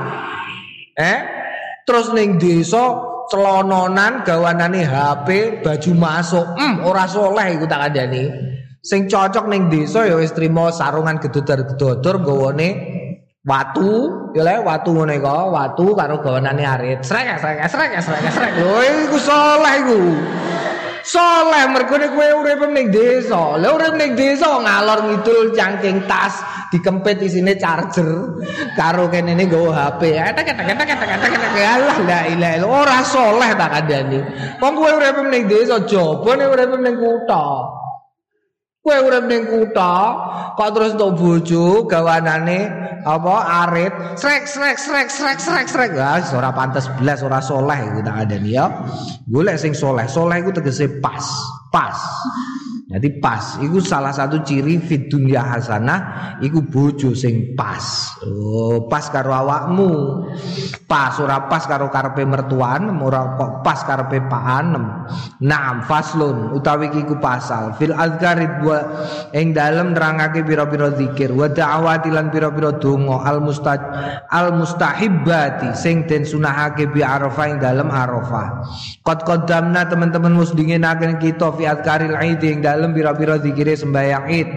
Eh 0.98 1.18
terus 1.88 2.14
ning 2.14 2.38
desa 2.38 2.94
celononan 3.32 4.22
gawanane 4.28 4.86
HP 4.86 5.62
baju 5.66 5.92
masuk. 5.98 6.46
Hmm 6.60 6.86
ora 6.86 7.10
soleh 7.10 7.58
iku 7.58 7.66
tak 7.66 7.90
kandhani. 7.90 8.30
Sing 8.84 9.08
cocok 9.08 9.48
ning 9.48 9.72
desa 9.72 10.04
ya 10.04 10.20
wis 10.20 10.36
trimo 10.36 10.68
sarungan 10.68 11.16
gedodar-gedodor 11.18 12.20
nggawane 12.20 12.93
watu 13.44 13.92
ya 14.32 14.42
le 14.48 14.56
watu 14.64 14.96
ngene 14.96 15.20
kok 15.20 15.52
watu 15.52 15.92
karo 15.92 16.16
gawanane 16.24 16.64
arit. 16.64 17.00
Srek 17.04 17.36
srek 17.44 17.68
srek 17.68 17.92
srek 18.00 18.24
srek. 18.32 18.52
Lho 18.56 18.80
iku 18.80 19.18
saleh 19.20 19.74
iku. 19.84 20.00
Saleh 21.04 21.68
mergo 21.68 22.00
nek 22.00 22.16
kowe 22.16 22.28
urip 22.40 22.64
ning 22.72 22.88
desa. 22.88 23.60
Lha 23.60 23.68
urip 23.76 24.00
ning 24.00 24.16
desa 24.16 24.48
ngalor 24.64 25.12
ngidul 25.12 25.52
cangking 25.52 26.08
tas 26.08 26.40
dikempit 26.72 27.20
isine 27.20 27.60
charger 27.60 28.40
karo 28.80 29.12
kene 29.12 29.36
ne 29.36 29.44
nggawa 29.44 29.92
HP 29.92 30.16
etek 30.16 30.56
etek 30.56 30.68
etek 30.74 30.90
etek 30.96 31.12
etek 31.12 31.32
etek 31.36 31.66
Allah 31.68 31.98
la 32.08 32.20
ilaha 32.32 32.64
ora 32.64 33.00
saleh 33.04 33.52
tak 33.60 33.70
kandhani. 33.76 34.20
Wong 34.64 34.74
kowe 34.80 34.92
urip 34.96 35.20
ning 35.28 35.52
desa 35.52 35.84
jaba 35.84 36.32
nek 36.40 36.48
urip 36.48 36.72
ning 36.80 36.96
kutha 36.96 37.83
Kowe 38.84 39.00
urip 39.00 39.32
ning 39.32 39.48
kutha, 39.48 39.96
kok 40.60 40.76
terus 40.76 40.92
entuk 41.00 41.16
bojo 41.16 41.88
gawanane 41.88 42.68
apa 43.08 43.36
arit, 43.64 44.20
srek 44.20 44.44
srek 44.44 44.76
srek 44.76 45.08
srek 45.08 45.40
srek 45.40 45.68
srek. 45.72 45.90
Ya 45.96 46.20
ora 46.36 46.52
pantes 46.52 46.92
blas, 47.00 47.24
ora 47.24 47.40
soleh 47.40 47.80
iku 47.80 48.04
tak 48.04 48.28
ada 48.28 48.36
ya. 48.44 48.68
Golek 49.24 49.56
sing 49.56 49.72
soleh. 49.72 50.04
Soleh 50.12 50.44
iku 50.44 50.52
tegese 50.52 51.00
pas, 51.00 51.24
pas. 51.72 51.96
Jadi 52.94 53.10
pas, 53.18 53.58
itu 53.58 53.82
salah 53.82 54.14
satu 54.14 54.46
ciri 54.46 54.78
fit 54.78 55.10
dunia 55.10 55.42
hasanah, 55.42 56.38
iku 56.46 56.62
bojo 56.62 57.18
sing 57.18 57.58
pas. 57.58 58.14
Oh, 58.22 58.86
pas 58.86 59.10
karo 59.10 59.34
awakmu. 59.34 59.92
Pas 60.86 61.18
ora 61.18 61.50
pas 61.50 61.66
karo 61.66 61.90
karepe 61.90 62.22
mertuan, 62.22 62.86
ora 63.02 63.34
kok 63.34 63.66
pas 63.66 63.82
karepe 63.82 64.22
paanem. 64.30 65.10
Naam 65.42 65.82
faslun 65.90 66.54
utawi 66.54 66.92
iku 66.94 67.18
pasal 67.18 67.74
fil 67.80 67.96
azkarid 67.96 68.62
wa 68.62 68.78
ing 69.34 69.58
dalem 69.58 69.98
nerangake 69.98 70.46
pira-pira 70.46 70.94
zikir 70.94 71.34
wa 71.34 71.50
da'awati 71.50 72.14
lan 72.14 72.30
pira-pira 72.30 72.78
al 73.24 73.40
mustah 73.40 73.80
al 74.30 74.54
mustahibbati 74.54 75.74
sing 75.74 76.06
den 76.06 76.28
sunahake 76.28 76.92
bi 76.92 77.02
arafah 77.02 77.46
ing 77.50 77.58
dalem 77.64 77.88
arafah. 77.90 78.68
Qad 79.02 79.24
qaddamna 79.24 79.88
teman-teman 79.88 80.36
musdingenaken 80.36 81.18
kita 81.18 81.56
fi 81.56 81.64
azkaril 81.66 82.20
aid 82.20 82.44
ing 82.44 82.60
dalem 82.60 82.83
dalem 82.84 83.00
pira-pira 83.00 83.40
zikire 83.40 83.80
sembahyang 83.80 84.28
Id. 84.28 84.50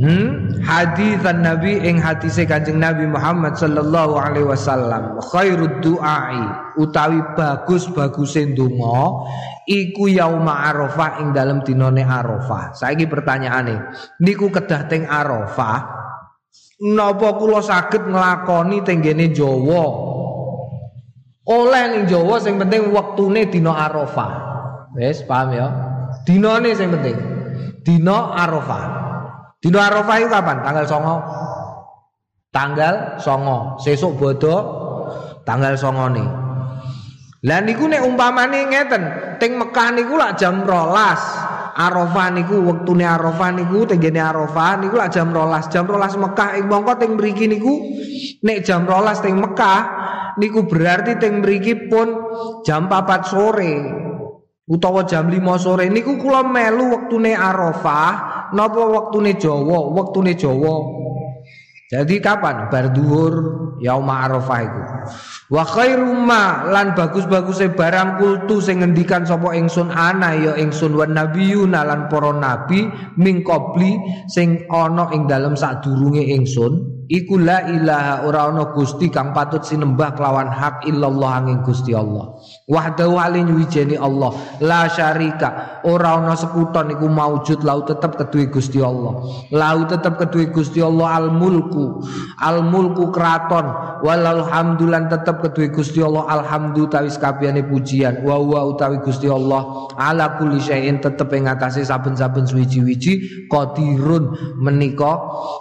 Hmm? 0.00 0.56
Hadisan 0.64 1.44
Nabi 1.44 1.84
ing 1.84 2.00
hadise 2.00 2.48
Kanjeng 2.48 2.80
Nabi 2.80 3.04
Muhammad 3.04 3.60
sallallahu 3.60 4.16
alaihi 4.16 4.48
wasallam. 4.48 5.20
Khairud 5.20 5.84
du'ai 5.84 6.40
utawi 6.80 7.20
bagus-baguse 7.36 8.56
donga 8.56 9.28
iku 9.68 10.08
yauma 10.08 10.64
Arafah 10.72 11.20
ing 11.20 11.36
dalem 11.36 11.60
dinane 11.60 12.08
Arafah. 12.08 12.72
Saiki 12.72 13.04
pertanyaane, 13.04 13.92
niku 14.24 14.48
kedah 14.48 14.88
teng 14.88 15.04
Arafah 15.04 16.00
napa 16.80 17.36
kula 17.36 17.60
saged 17.60 18.08
nglakoni 18.08 18.80
tenggene 18.80 19.28
Jawa? 19.28 20.08
Oleh 21.52 21.84
ning 21.94 22.08
Jawa 22.08 22.40
sing 22.40 22.56
penting 22.56 22.90
wektune 22.90 23.44
dina 23.44 23.76
Arafah. 23.76 24.32
Wis 24.96 25.20
paham 25.22 25.52
ya? 25.52 25.91
Dinane 26.22 26.70
sing 26.74 26.88
penting. 26.94 27.16
Dina 27.82 28.38
Arafah. 28.38 28.84
Dina 29.58 29.90
Arafah 29.90 30.16
itu 30.22 30.28
kapan? 30.30 30.56
Tanggal 30.62 30.84
songo. 30.86 31.16
Tanggal 32.54 32.94
songo. 33.18 33.78
Sesuk 33.82 34.14
bodo 34.18 34.56
tanggal 35.42 35.74
songo 35.74 36.06
nih. 36.14 36.28
Lah 37.42 37.58
niku 37.58 37.90
nek 37.90 38.06
umpamane 38.06 38.70
ngeten, 38.70 39.02
teng 39.42 39.58
Mekah 39.58 39.88
niku 39.98 40.14
lak 40.14 40.38
jam 40.38 40.62
rolas. 40.62 41.18
Arafah 41.72 42.28
niku 42.30 42.62
wektune 42.62 43.02
Arafah 43.02 43.50
niku 43.50 43.82
tenggene 43.82 44.22
Arafah 44.22 44.78
niku 44.78 44.94
lak 44.94 45.10
jam 45.10 45.34
rolas. 45.34 45.66
Jam 45.66 45.90
rolas 45.90 46.14
Mekah 46.14 46.54
ing 46.62 46.70
mongko 46.70 47.02
teng 47.02 47.18
mriki 47.18 47.50
niku 47.50 47.82
nek 48.46 48.62
jam 48.62 48.86
rolas 48.86 49.18
teng 49.18 49.42
Mekah 49.42 49.80
niku 50.38 50.70
berarti 50.70 51.18
teng 51.18 51.42
mriki 51.42 51.90
pun 51.90 52.14
jam 52.62 52.86
4 52.86 53.26
sore 53.26 53.74
utawa 54.72 55.04
jam 55.04 55.28
5 55.28 55.44
sore. 55.60 55.92
Niku 55.92 56.16
kula 56.16 56.40
melu 56.40 56.96
wektune 56.96 57.36
Arafah 57.36 58.48
napa 58.56 58.80
wektune 58.88 59.36
Jawa? 59.36 59.92
Wektune 59.92 60.32
Jawa. 60.32 61.04
Jadi 61.92 62.24
kapan? 62.24 62.72
Bar 62.72 62.88
dhuwur 62.96 63.34
yaum 63.84 64.08
Arafah 64.08 64.60
iku. 64.64 64.82
Wa 65.52 65.68
khairum 65.68 66.24
ma 66.24 66.64
lan 66.72 66.96
bagus-baguse 66.96 67.76
barang 67.76 68.16
kultu 68.16 68.64
sing 68.64 68.80
ngendikan 68.80 69.28
sapa 69.28 69.52
ingsun 69.52 69.92
ana 69.92 70.32
ya 70.32 70.56
ingsun 70.56 70.96
wan 70.96 71.12
nabiyuna 71.12 71.84
lan 71.84 72.08
para 72.08 72.32
nabi 72.32 72.88
ming 73.20 73.44
sing 74.32 74.64
ana 74.72 75.12
ing 75.12 75.28
dalem 75.28 75.52
sadurunge 75.52 76.24
ingsun 76.24 77.01
iku 77.12 77.36
la 77.36 77.68
ilaha 77.68 78.24
ora 78.24 78.48
gusti 78.72 79.12
kang 79.12 79.36
patut 79.36 79.60
sinembah 79.60 80.16
kelawan 80.16 80.48
hak 80.48 80.88
illallah 80.88 81.44
angin 81.44 81.60
Gusti 81.60 81.92
Allah. 81.92 82.40
Wahdahu 82.64 83.20
alin 83.20 83.52
wijeni 83.52 84.00
Allah. 84.00 84.32
La 84.64 84.88
syarika 84.88 85.84
ora 85.84 86.16
ana 86.16 86.32
sekuton 86.32 86.88
iku 86.96 87.12
maujud 87.12 87.60
lau 87.60 87.84
tetep 87.84 88.16
kedue 88.16 88.48
Gusti 88.48 88.80
Allah. 88.80 89.20
Lau 89.52 89.78
tetep 89.84 90.16
kedue 90.16 90.48
Gusti 90.48 90.80
Allah 90.80 91.20
al 91.20 91.28
mulku 91.36 92.00
al 92.40 92.64
mulku 92.64 93.12
kraton 93.12 94.00
walal 94.00 94.48
hamdulan 94.48 95.12
tetep 95.12 95.44
Gusti 95.52 96.00
Allah 96.00 96.24
alhamdu 96.32 96.88
tawis 96.88 97.20
kabehane 97.20 97.60
pujian. 97.68 98.24
Wa 98.24 98.40
utawi 98.40 99.04
Gusti 99.04 99.28
Allah 99.28 99.92
ala 100.00 100.40
kulli 100.40 100.56
syai'in 100.56 101.04
tetep 101.04 101.28
ing 101.36 101.44
atase 101.44 101.84
saben-saben 101.84 102.48
suwiji-wiji 102.48 103.46
qadirun 103.52 104.32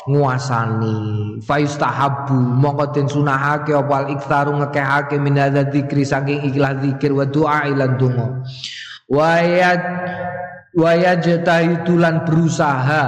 nguasani 0.08 1.41
faistahabu 1.42 2.38
mongko 2.38 2.94
den 2.94 3.10
sunahake 3.10 3.74
apa 3.74 3.94
al 4.06 4.08
iktsaru 4.14 4.62
ngekehake 4.62 5.18
minadza 5.18 5.66
dzikri 5.66 6.06
saking 6.06 6.46
ikhlas 6.48 6.80
zikir 6.86 7.12
wa 7.12 7.26
doa 7.26 7.66
ilan 7.68 7.98
donga. 7.98 8.46
Wayat 10.72 11.26
tulan 11.84 12.24
berusaha 12.24 13.04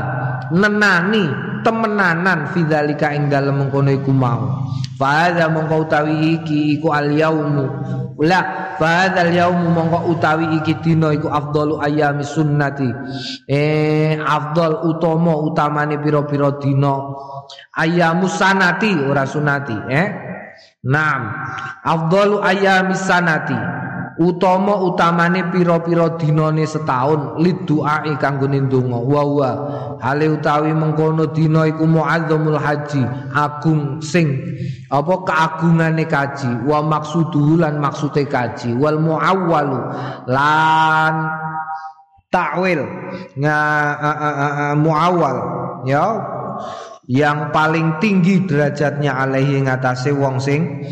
nenani 0.51 1.52
temenanan 1.63 2.51
fidzalika 2.51 3.15
ing 3.15 3.31
dalem 3.31 3.63
mengkono 3.65 3.89
iku 3.89 4.11
mau. 4.11 4.67
Fahadha 4.99 5.49
mongko 5.49 5.89
utawi 5.89 6.37
iki 6.37 6.77
iku 6.77 6.93
al 6.93 7.09
yaumu. 7.09 7.65
La 8.21 8.75
fahadha 8.77 9.25
al 9.25 9.33
yaumu 9.33 9.73
mongko 9.73 10.13
utawi 10.13 10.61
iki 10.61 10.77
dino 10.83 11.09
iku 11.09 11.31
afdalu 11.31 11.81
ayami 11.81 12.21
sunnati. 12.21 12.91
Eh 13.49 14.19
afdal 14.21 14.85
utomo 14.85 15.47
utamane 15.49 15.97
piro-piro 15.97 16.61
dino 16.61 16.95
Ayamu 17.73 18.29
sanati 18.29 18.93
ora 19.03 19.25
sunati 19.25 19.75
eh? 19.89 20.07
Naam. 20.85 21.21
Afdalu 21.83 22.39
ayami 22.43 22.95
sanati 22.95 23.57
utama 24.21 24.77
utamane 24.83 25.49
pira-pira 25.49 26.17
dinane 26.17 26.65
setahun 26.67 27.41
liduai 27.41 28.13
kanggo 28.21 28.45
ndonga 28.45 28.99
wa 28.99 29.23
wa 29.25 29.51
hale 30.01 30.29
utawi 30.29 30.73
mengkono 30.73 31.31
dina 31.33 31.65
iku 31.65 31.87
muazzamul 31.87 32.59
haji 32.59 33.01
agung 33.33 34.03
sing 34.03 34.37
apa 34.93 35.13
keagungane 35.25 36.05
kaji. 36.05 36.69
Wa 36.69 36.85
maksuduhu 36.85 37.57
lan 37.57 37.81
maksude 37.81 38.29
kaji. 38.29 38.77
Wal 38.77 39.01
muawwalu 39.01 39.81
lan 40.29 41.13
takwil. 42.29 42.85
Nga 43.33 43.57
muawwal 44.77 45.37
ya. 45.89 46.05
Yang 47.03 47.51
paling 47.51 47.99
tinggi 47.99 48.47
derajatnya 48.47 49.11
alaihi 49.11 49.59
ngatasé 49.67 50.15
wong 50.15 50.39
sing 50.39 50.87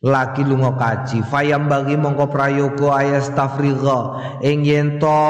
lagi 0.00 0.40
lunga 0.40 0.80
kaji. 0.80 1.20
Fayam 1.28 1.68
bagi 1.68 1.92
mongko 1.92 2.32
prayoga 2.32 3.04
ayastafriga 3.04 4.00
ing 4.40 4.64
yen 4.64 4.96
to 4.96 5.20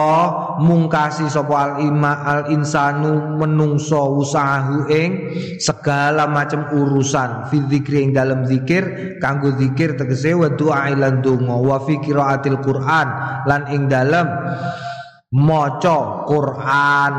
mungkasi 0.63 1.27
sapa 1.27 1.55
al 1.59 1.73
ima 1.83 2.23
al 2.23 2.43
insanu 2.55 3.35
menungso 3.35 4.15
usahahu 4.15 4.87
ing 4.87 5.35
segala 5.59 6.31
macam 6.31 6.71
urusan. 6.71 7.51
Fi 7.51 7.59
dzikri 7.67 8.07
ing 8.07 8.11
dalam 8.15 8.47
zikir 8.47 9.19
kanggo 9.19 9.51
zikir 9.59 9.99
tegese 9.99 10.39
wa 10.39 10.47
doa 10.47 10.87
lan 10.95 11.19
donga 11.19 11.59
wa 11.59 11.83
fi 11.83 11.99
qiraatil 11.99 12.63
quran 12.63 13.09
lan 13.51 13.67
ing 13.75 13.91
dalam 13.91 14.31
maca 15.31 16.27
Quran. 16.27 17.15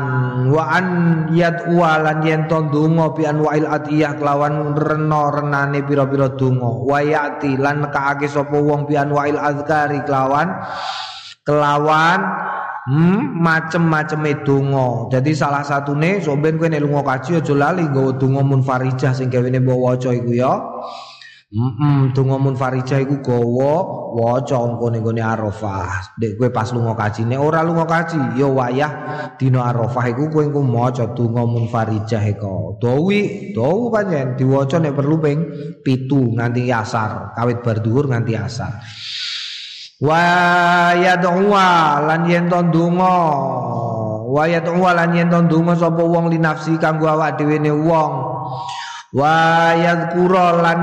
Wa 0.52 0.64
an 0.68 0.86
yad'u 1.32 1.80
lan 1.80 2.20
yen 2.20 2.44
to 2.44 2.68
donga 2.68 3.16
bi 3.16 3.24
anwa'il 3.24 3.64
atiyah 3.64 4.20
kelawan 4.20 4.76
rena 4.76 5.32
renane 5.32 5.80
pira-pira 5.84 6.36
donga. 6.36 6.70
Wa 6.84 7.00
yati 7.00 7.56
lan 7.56 7.88
nekake 7.88 8.28
sapa 8.28 8.56
wong 8.60 8.84
bi 8.84 9.00
anwa'il 9.00 9.40
azkari 9.40 10.04
kelawan 10.04 10.52
kelawan 11.48 12.20
hmm, 12.92 13.40
macem-maceme 13.40 14.44
donga. 14.44 15.08
Dadi 15.08 15.32
salah 15.32 15.64
satune 15.64 16.20
somben 16.20 16.60
kowe 16.60 16.68
nek 16.68 16.84
lunga 16.84 17.00
kaji 17.00 17.40
aja 17.40 17.54
lali 17.56 17.88
nggawa 17.88 18.20
donga 18.20 18.44
munfarijah 18.44 19.16
sing 19.16 19.32
gawene 19.32 19.56
mbok 19.56 19.80
waca 19.80 20.12
iku 20.12 20.36
ya 20.36 20.52
Mm 21.52 22.16
donga 22.16 22.40
munfarijah 22.40 23.04
iku 23.04 23.20
gawa 23.20 23.84
waca 24.16 24.56
engkone 24.56 25.04
nggone 25.04 25.20
Arafah. 25.20 26.16
Dek 26.16 26.40
kowe 26.40 26.48
pas 26.48 26.72
lunga 26.72 26.96
kaji, 26.96 27.28
nek 27.28 27.44
ora 27.44 27.60
lunga 27.60 27.84
kaji 27.84 28.40
ya 28.40 28.48
wayah 28.48 28.92
dina 29.36 29.68
Arafah 29.68 30.16
iku 30.16 30.32
kowe 30.32 30.48
engko 30.48 30.64
maca 30.64 31.12
donga 31.12 31.44
munfarijah 31.44 32.24
iku. 32.32 32.80
Dawi, 32.80 33.52
dawu 33.52 33.92
pancen 33.92 34.40
diwaca 34.40 34.80
nek 34.80 34.96
perlu 34.96 35.20
ping 35.20 35.38
7 35.84 36.40
nganti 36.40 36.72
asar, 36.72 37.36
kawit 37.36 37.60
bar 37.60 37.84
dhuwur 37.84 38.08
nganti 38.08 38.32
asar. 38.32 38.72
Wa 40.00 40.24
yad'u 40.96 41.52
lan 41.52 42.32
yen 42.32 42.48
donga 42.48 43.16
wa 44.24 44.44
yad'u 44.48 44.80
lan 44.80 45.12
yen 45.12 45.28
donga 45.28 45.76
sapa 45.76 46.00
wong 46.00 46.32
li 46.32 46.40
nafsi 46.40 46.80
kanggo 46.80 47.12
awak 47.12 47.36
dhewe 47.36 47.60
ne 47.60 47.76
wong. 47.76 48.12
Wa 49.12 49.76
yadhkura 49.76 50.64
lan 50.64 50.80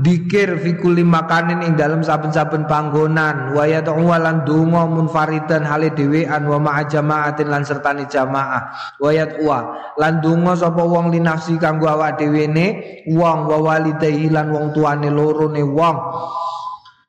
dikir 0.00 0.58
fi 0.58 0.74
kulli 0.74 1.04
makanin 1.06 1.62
ing 1.62 1.74
dalam 1.78 2.02
saben-saben 2.02 2.66
panggonan. 2.66 3.52
Wa 3.54 3.68
yata'awalan 3.68 4.42
donga 4.42 4.88
munfaridan 4.88 5.62
hale 5.62 5.92
dhewean 5.94 6.48
wa 6.48 6.58
ma'a 6.58 6.82
jama'atin 6.88 7.52
lan 7.52 7.62
sertani 7.62 8.08
jamaah. 8.10 8.74
Wa 8.98 9.10
yat'wa 9.14 9.58
lan 10.00 10.18
donga 10.24 10.58
sapa 10.58 10.82
wong 10.82 11.14
li 11.14 11.20
nafsi 11.22 11.54
kanggo 11.60 11.86
awak 11.86 12.18
dhewe 12.18 12.50
ne? 12.50 12.66
Wong 13.12 13.46
wa 13.46 13.58
walidayhi 13.60 14.32
lan 14.32 14.50
wong 14.50 14.74
tuane 14.74 15.12
loro 15.12 15.46
ne 15.52 15.62
wong 15.62 15.96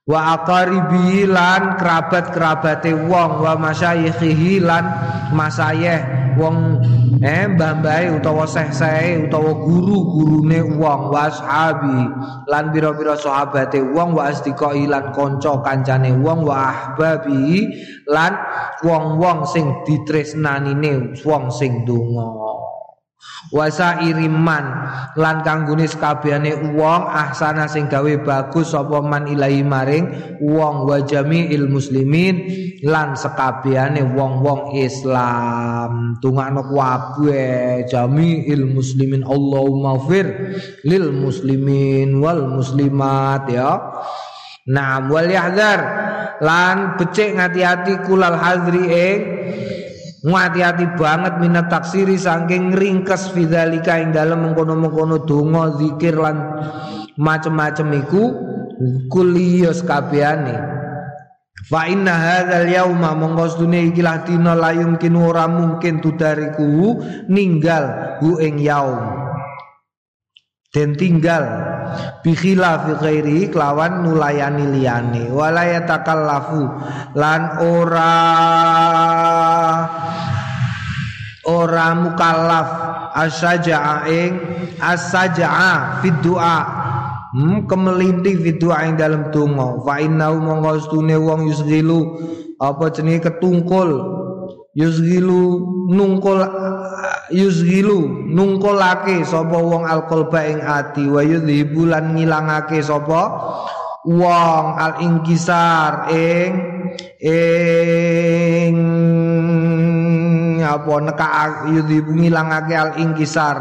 wa 0.05 0.37
aqaribi 0.37 1.25
lan 1.25 1.81
kerabat-kerabate 1.81 2.93
wong 2.93 3.41
wa 3.41 3.57
masyayikhihi 3.57 4.61
lan 4.61 4.85
masayeh 5.33 6.29
wong 6.37 6.77
eh 7.25 7.49
mbah-mbahe 7.49 8.13
utawa 8.13 8.45
seh-sehe 8.45 9.25
utawa 9.25 9.57
guru-gurune 9.65 10.77
wong 10.77 11.09
wa 11.09 11.25
ashabi 11.25 12.05
lan 12.45 12.69
pira-pira 12.69 13.17
sahabate 13.17 13.81
wong 13.81 14.13
wa 14.13 14.29
asdiqai 14.29 14.85
lan 14.85 15.09
kanca 15.09 15.57
kancane 15.65 16.13
wong 16.21 16.45
wa 16.45 16.69
ahbabi 16.69 17.65
lan 18.05 18.37
wong-wong 18.85 19.41
sing 19.49 19.73
ditresnanine 19.89 21.17
wong 21.25 21.49
sing 21.49 21.81
donga 21.81 22.44
wasa 23.53 24.01
iriman 24.01 24.65
lan 25.15 25.45
kanggone 25.45 25.85
sekabehane 25.85 26.73
wong 26.73 27.03
ahsana 27.05 27.69
sing 27.69 27.85
gawe 27.85 28.13
bagus 28.25 28.73
sapa 28.73 28.99
man 29.05 29.29
ilahi 29.29 29.61
maring 29.61 30.05
wong 30.41 30.89
wa 30.89 30.97
jami'il 31.05 31.69
muslimin 31.69 32.49
lan 32.85 33.13
sekabehane 33.17 34.01
wong-wong 34.13 34.77
Islam. 34.77 36.17
Tungakno 36.21 36.69
kabeh 36.69 37.85
jami'il 37.89 38.65
muslimin 38.69 39.25
Allahumma 39.25 39.97
fir 40.05 40.27
lil 40.85 41.13
muslimin 41.13 42.21
wal 42.21 42.49
muslimat 42.49 43.49
ya. 43.49 43.71
Nah, 44.65 45.05
wal 45.09 45.29
yahdar 45.29 45.79
lan 46.41 46.97
becik 46.97 47.37
ngati-hati 47.37 48.01
kulal 48.05 48.33
hadri 48.33 48.85
ing 48.89 49.19
Ngati-hati 50.25 50.97
banget 50.97 51.37
minat 51.37 51.69
taksiri 51.69 52.17
saking 52.17 52.73
ringkes 52.73 53.29
fidzalika 53.29 54.01
ing 54.01 54.09
dalem 54.09 54.41
mengkono-mengkono 54.49 55.21
donga 55.21 55.77
zikir 55.77 56.17
lan 56.17 56.65
macem-macem 57.13 57.93
iku 57.93 58.33
kuliyos 59.13 59.85
kabehane. 59.85 60.57
Fa 61.69 61.85
inna 61.85 62.13
hadzal 62.13 62.65
yauma 62.65 63.13
mongko 63.13 63.53
sedune 63.53 63.93
ikilah 63.93 64.25
dina 64.25 64.57
la 64.57 64.73
yumkin 64.73 65.13
ora 65.13 65.45
mungkin 65.45 66.01
tudariku 66.01 66.97
ninggal 67.29 68.17
hu 68.21 68.41
ing 68.41 68.57
yaum. 68.57 69.25
Den 70.73 70.97
tinggal 70.99 71.45
bi 72.19 72.35
khilafi 72.35 72.99
ghairi 72.99 73.47
kelawan 73.47 74.03
nulayani 74.03 74.75
liyane 74.75 75.31
wala 75.31 75.63
yatakallafu 75.63 76.67
lan 77.15 77.41
ora 77.63 78.13
ora 81.45 81.93
mukallaf 81.93 82.67
asaja'a 83.15 84.09
ing 84.09 84.33
asaja'a 84.81 86.01
fi 86.01 86.09
du'a 86.19 86.57
hmm, 87.31 87.69
kemelinti 87.69 88.35
fi 88.35 88.51
du'a 88.57 88.85
ing 88.89 88.97
dalam 88.99 89.29
donga. 89.31 89.79
Fa 89.85 90.01
innahu 90.01 90.41
monggo 90.41 90.81
stune 90.83 91.15
wong 91.15 91.47
yusghilu. 91.47 92.01
Apa 92.59 92.91
jenenge? 92.91 93.29
Ketungkul. 93.29 94.15
Yusghilu 94.75 95.63
nungkul 95.87 96.43
yusghilu 97.31 98.27
nungkulake 98.27 99.23
sapa 99.23 99.55
wong 99.55 99.87
alqalba 99.87 100.43
ing 100.43 100.59
ati. 100.59 101.07
Wa 101.07 101.23
yudhibu 101.23 101.87
lan 101.87 102.11
ngilangake 102.11 102.83
sapa 102.83 103.21
wong 104.03 104.65
al 104.75 104.99
ingkisar 104.99 106.11
ing 106.11 106.51
ing 107.23 108.75
apa 110.65 110.93
neka 111.05 111.27
yudhibu 111.69 112.11
ngilangake 112.17 112.73
al 112.73 112.91
ingkisar 112.97 113.57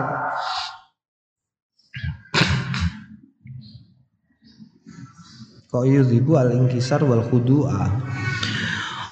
kok 5.74 5.84
yudhibu 5.90 6.38
al 6.38 6.54
ingkisar 6.54 7.02
wal 7.02 7.26
khudu'a? 7.26 7.82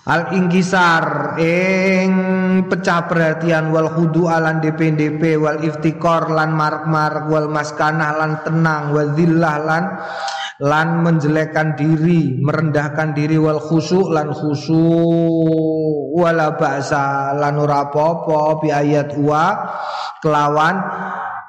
Al 0.02 0.34
ingkisar 0.34 1.38
ing 1.38 2.10
pecah 2.66 3.06
perhatian 3.06 3.70
wal 3.70 3.86
khudu 3.86 4.26
alan 4.26 4.58
DP 4.58 5.38
wal 5.38 5.62
iftikor 5.62 6.26
lan 6.26 6.58
mark-mark 6.58 7.30
wal 7.30 7.46
maskanah 7.46 8.18
lan 8.18 8.42
tenang 8.42 8.90
wal 8.90 9.14
zillah 9.14 9.56
lan 9.62 9.84
lan 10.62 11.02
menjelekkan 11.02 11.74
diri 11.74 12.38
merendahkan 12.38 13.18
diri 13.18 13.34
wal 13.34 13.58
khusu 13.58 14.14
lan 14.14 14.30
khusu 14.30 14.78
wala 16.14 16.54
ba'sa 16.54 17.34
lan 17.34 17.58
ora 17.58 17.90
apa-apa 17.90 18.62
bi 18.62 18.70
ayat 18.70 19.18
wa 19.18 19.58
kelawan. 20.22 20.78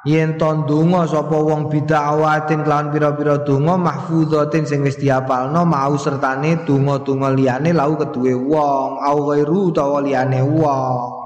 Yen 0.03 0.35
to 0.35 0.51
ndonga 0.51 1.07
sapa 1.07 1.31
wong 1.31 1.71
bid'awatin 1.71 2.67
kelawan 2.67 2.91
pira-pira 2.91 3.39
donga 3.39 3.79
mahfudzatin 3.79 4.67
sing 4.67 4.83
wis 4.83 4.99
diapalno 4.99 5.63
mau 5.63 5.95
sertane 5.95 6.59
donga-donga 6.67 7.31
liyane 7.31 7.71
lau 7.71 7.95
keduwe 7.95 8.35
wong 8.35 8.99
au 8.99 9.17
ghairu 9.31 9.71
utawa 9.71 10.03
liyane 10.03 10.43
wong. 10.43 11.23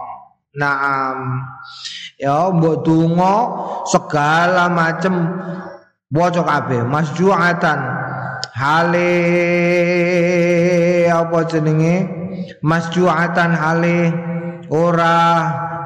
Naam. 0.62 1.41
Ya 2.21 2.54
mbok 2.54 2.86
donga 2.86 3.36
segala 3.89 4.69
macem 4.69 5.25
waca 6.12 6.41
kabeh 6.43 6.81
masjuatan. 6.87 7.79
Hale 8.58 9.13
apa 11.13 11.39
jenenge? 11.45 11.95
Masjuatan 12.65 13.53
hale 13.53 13.97
ora 14.73 15.17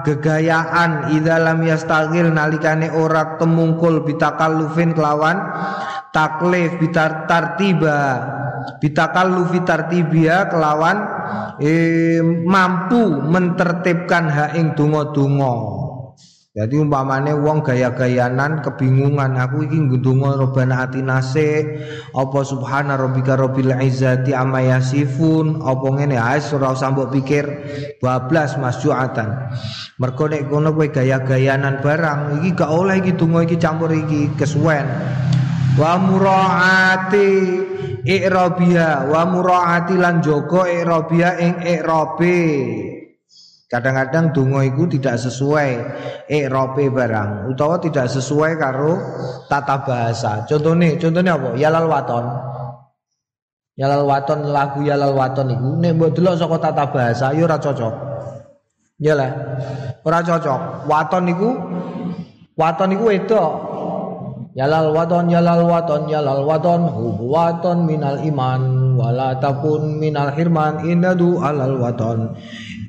gegayaan 0.07 1.11
idza 1.13 1.35
lam 1.35 1.59
yastaghil 1.67 2.31
nalikane 2.31 2.89
ora 2.95 3.35
temungkul 3.35 4.07
bitakallufin 4.07 4.95
kelawan 4.95 5.37
taklif 6.15 6.79
bitar 6.79 7.27
tartiba 7.27 7.99
bitakallufi 8.81 9.61
tartibia 9.67 10.49
kelawan 10.49 11.05
eh, 11.61 12.23
mampu 12.23 13.21
mentertibkan 13.29 14.25
ha 14.31 14.45
ing 14.57 14.73
donga-donga 14.73 15.53
Jadi 16.51 16.83
umpamane 16.83 17.31
wong 17.31 17.63
gaya-gayanan 17.63 18.59
kebingungan 18.59 19.39
aku 19.39 19.63
iki 19.63 19.87
ngundungo 19.87 20.35
robana 20.35 20.83
atinase 20.83 21.79
apa 22.11 22.39
subhana 22.43 22.99
rabbika 22.99 23.39
rabbil 23.39 23.71
izzati 23.79 24.35
amma 24.35 24.59
yasifun 24.59 25.63
apa 25.63 25.87
ngene 25.95 26.19
ae 26.19 26.43
ora 26.51 26.75
usah 26.75 26.91
mbok 26.91 27.15
pikir 27.15 27.47
bablas 28.03 28.59
masjuatan. 28.59 29.31
Mergo 29.95 30.27
nek 30.27 30.51
kono 30.51 30.75
kowe 30.75 30.91
gaya-gayanan 30.91 31.79
barang 31.79 32.43
iki 32.43 32.51
gak 32.51 32.67
oleh 32.67 32.99
iki 32.99 33.15
donga 33.15 33.47
iki 33.47 33.55
campur 33.55 33.95
iki 33.95 34.35
kesuwen. 34.35 34.83
Wa 35.79 36.03
muraati 36.03 37.31
i'rabia 38.03 39.07
wa 39.07 39.23
muraati 39.23 39.95
lan 39.95 40.19
jaga 40.19 40.67
i'rabia 40.67 41.31
ing 41.39 41.63
i'rabe. 41.63 42.39
Kadang-kadang 43.71 44.35
donga 44.35 44.67
iku 44.67 44.83
tidak 44.83 45.15
sesuai 45.15 45.69
i'rabe 46.27 46.91
barang 46.91 47.55
utawa 47.55 47.79
tidak 47.79 48.11
sesuai 48.11 48.59
karo 48.59 48.99
tata 49.47 49.79
bahasa. 49.87 50.43
Contohnya, 50.43 50.99
contohnya 50.99 51.39
apa? 51.39 51.55
Yalal 51.55 51.87
waton. 51.87 52.25
Yalal 53.79 54.03
waton 54.03 54.51
lagu 54.51 54.83
Yalal 54.83 55.15
waton 55.15 55.55
iku 55.55 55.79
nek 55.79 55.91
mbok 55.95 56.11
delok 56.11 56.35
saka 56.35 56.59
tata 56.59 56.83
bahasa 56.91 57.31
ya 57.31 57.47
ora 57.47 57.55
cocok. 57.55 57.95
Ya 58.99 59.15
lah. 59.15 59.31
Ora 60.03 60.19
cocok. 60.19 60.91
Waton 60.91 61.23
iku 61.31 61.49
waton 62.59 62.91
iku 62.91 63.03
wedok. 63.07 63.51
Yalal 64.51 64.91
waton 64.91 65.31
yalal 65.31 65.63
waton 65.63 66.11
yalal 66.11 66.43
waton 66.43 66.91
hubu 66.91 67.23
waton 67.23 67.87
minal 67.87 68.19
iman 68.19 68.99
wala 68.99 69.39
takun 69.39 69.95
minal 69.95 70.35
hirman 70.35 70.83
inadu 70.83 71.39
alal 71.39 71.79
waton. 71.79 72.35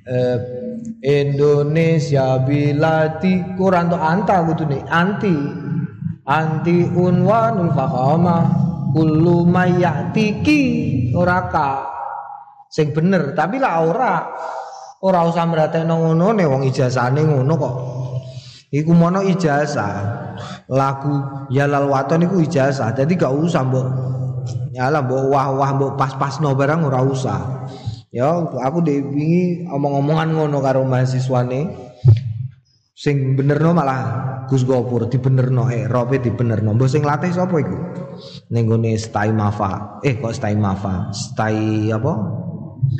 Eh, 0.03 0.62
Indonesia 1.03 2.39
bilati 2.47 3.59
Quran 3.59 3.91
to 3.91 3.99
anta 3.99 4.47
nih 4.47 4.83
anti. 4.87 5.37
Anti 6.23 6.87
unwanul 6.95 7.75
fahama 7.75 8.47
kullu 8.95 9.43
mayatiki 9.43 10.63
ora 11.19 11.51
ka. 11.51 11.71
Sing 12.71 12.95
bener 12.95 13.35
tapi 13.35 13.59
lah 13.59 13.83
ora. 13.83 14.15
Ora 15.03 15.27
usah 15.27 15.43
meratekno 15.51 15.99
ngono 15.99 16.31
ne 16.31 16.47
wong 16.47 16.63
ijazahane 16.71 17.27
ngono 17.27 17.55
kok. 17.59 17.75
Iku 18.71 18.95
mono 18.95 19.19
ijazah. 19.27 20.23
Lagu 20.71 21.47
Yalal 21.51 21.91
Waton 21.91 22.25
iku 22.25 22.39
ijazah 22.41 22.95
jadi 22.95 23.13
gak 23.19 23.35
usah 23.35 23.61
mbok 23.67 23.87
nyala 24.73 25.05
mbok 25.05 25.29
wah-wah 25.29 25.71
mbok 25.77 25.93
pas-pasno 26.01 26.57
barang 26.57 26.89
ora 26.89 27.05
usah 27.05 27.69
Ya, 28.13 28.29
aku 28.29 28.85
wingi 28.85 29.65
omong-omongan 29.73 30.37
ngono 30.37 30.61
karo 30.61 30.85
mahasiswane. 30.85 31.65
Sing 32.93 33.41
benerno 33.41 33.73
malah 33.73 34.01
Gus 34.53 34.69
Gopur 34.69 35.09
dibenerno 35.09 35.73
eh 35.73 35.89
rope 35.89 36.21
dibenerno. 36.21 36.77
Mbok 36.77 36.93
sing 36.93 37.09
latih 37.09 37.33
sapa 37.33 37.57
iku? 37.57 37.73
Ning 38.53 38.69
gone 38.69 39.01
Stai 39.01 39.33
Mafa. 39.33 40.05
Eh 40.05 40.21
kok 40.21 40.37
Stai 40.37 40.53
Mafa? 40.61 41.09
Stai 41.09 41.89
apa? 41.89 42.13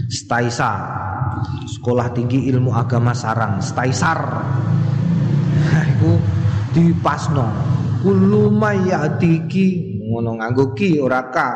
Staisa. 0.09 0.73
Sekolah 1.69 2.09
Tinggi 2.17 2.49
Ilmu 2.49 2.73
Agama 2.73 3.13
Sarang, 3.13 3.61
Staisar. 3.61 4.21
iku 5.93 6.17
dipasno. 6.73 7.53
Kullu 8.01 8.49
mayatiki 8.49 10.01
ngono 10.09 10.41
nganggo 10.41 10.73
ki 10.73 10.99
ora 11.05 11.29
ka 11.29 11.49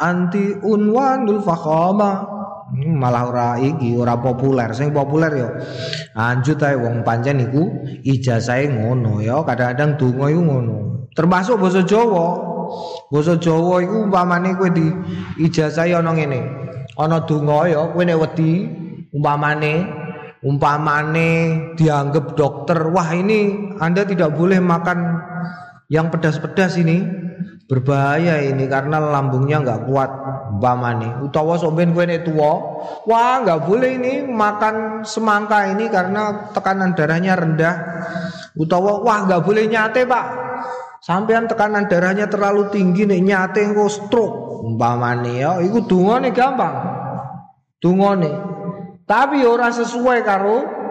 anti 0.00 0.58
unwanul 0.64 1.44
fakhama 1.44 2.41
malah 2.72 3.28
ora 3.28 3.48
iki 3.60 3.92
ora 3.94 4.16
populer. 4.16 4.72
Sing 4.72 4.90
populer 4.90 5.32
yo 5.36 5.48
anjut 6.16 6.58
ae 6.64 6.76
wong 6.76 7.04
pancen 7.04 7.44
iku 7.44 7.84
ijazahe 8.02 8.72
ngono 8.72 9.20
ya. 9.20 9.44
Kadang-kadang 9.44 10.00
donga 10.00 10.26
iku 10.32 10.42
ngono. 10.42 10.76
Termasuk 11.12 11.60
basa 11.60 11.84
Jawa. 11.84 12.50
Basa 13.12 13.36
Jawa 13.36 13.84
iku 13.84 14.08
umpamane 14.08 14.56
kowe 14.56 14.72
di 14.72 14.88
ijazahe 15.44 15.92
ana 15.92 16.16
ngene. 16.16 16.40
Ana 16.96 17.22
donga 17.28 17.68
ya 17.68 17.92
kowe 17.92 18.02
nek 18.02 18.18
wedi 18.18 18.50
umpamane 19.12 19.72
umpamane 20.40 21.28
dianggap 21.76 22.34
dokter. 22.34 22.88
Wah 22.88 23.12
ini 23.12 23.72
Anda 23.76 24.08
tidak 24.08 24.32
boleh 24.32 24.58
makan 24.58 24.98
yang 25.92 26.08
pedas-pedas 26.08 26.80
ini 26.80 27.04
berbahaya 27.72 28.44
ini 28.44 28.68
karena 28.68 29.00
lambungnya 29.00 29.64
nggak 29.64 29.88
kuat 29.88 30.10
umpamane. 30.52 31.24
Utawa 31.24 31.56
somben 31.56 31.96
kowe 31.96 32.04
nek 32.04 32.28
tuwa 32.28 32.84
wah 33.08 33.40
nggak 33.40 33.64
boleh 33.64 33.96
ini 33.96 34.12
makan 34.28 35.00
semangka 35.08 35.72
ini 35.72 35.88
karena 35.88 36.52
tekanan 36.52 36.92
darahnya 36.92 37.32
rendah. 37.32 37.74
Utawa 38.60 39.00
wah 39.00 39.24
nggak 39.24 39.40
boleh 39.40 39.64
nyate 39.72 40.04
pak. 40.04 40.26
Sampean 41.00 41.48
tekanan 41.48 41.88
darahnya 41.88 42.28
terlalu 42.28 42.68
tinggi 42.68 43.08
nek 43.08 43.24
nyate 43.24 43.64
engko 43.64 43.88
stroke 43.88 44.68
umpamane. 44.68 45.40
Ya 45.40 45.56
iku 45.64 45.88
dungane 45.88 46.28
gampang. 46.28 46.76
Dungane. 47.80 48.30
Tapi 49.08 49.48
ora 49.48 49.72
sesuai 49.72 50.20
karo 50.28 50.81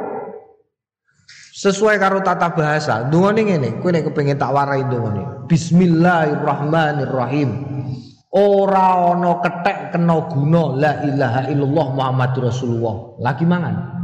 sesuai 1.51 1.99
karo 1.99 2.23
tata 2.23 2.55
bahasa. 2.55 3.03
Dungane 3.11 3.43
ngene, 3.43 3.83
kowe 3.83 3.91
nek 3.91 4.07
kepengin 4.07 4.39
tak 4.39 4.55
warai 4.55 4.87
dungane. 4.87 5.43
Bismillahirrahmanirrahim. 5.51 7.49
Ora 8.31 9.11
ana 9.11 9.43
kethek 9.43 9.91
kena 9.91 10.31
guna 10.31 10.79
la 10.79 11.03
ilaha 11.03 11.51
illallah 11.51 11.87
Muhammadur 11.91 12.47
Rasulullah. 12.47 13.19
Lagi 13.19 13.43
mangan. 13.43 13.99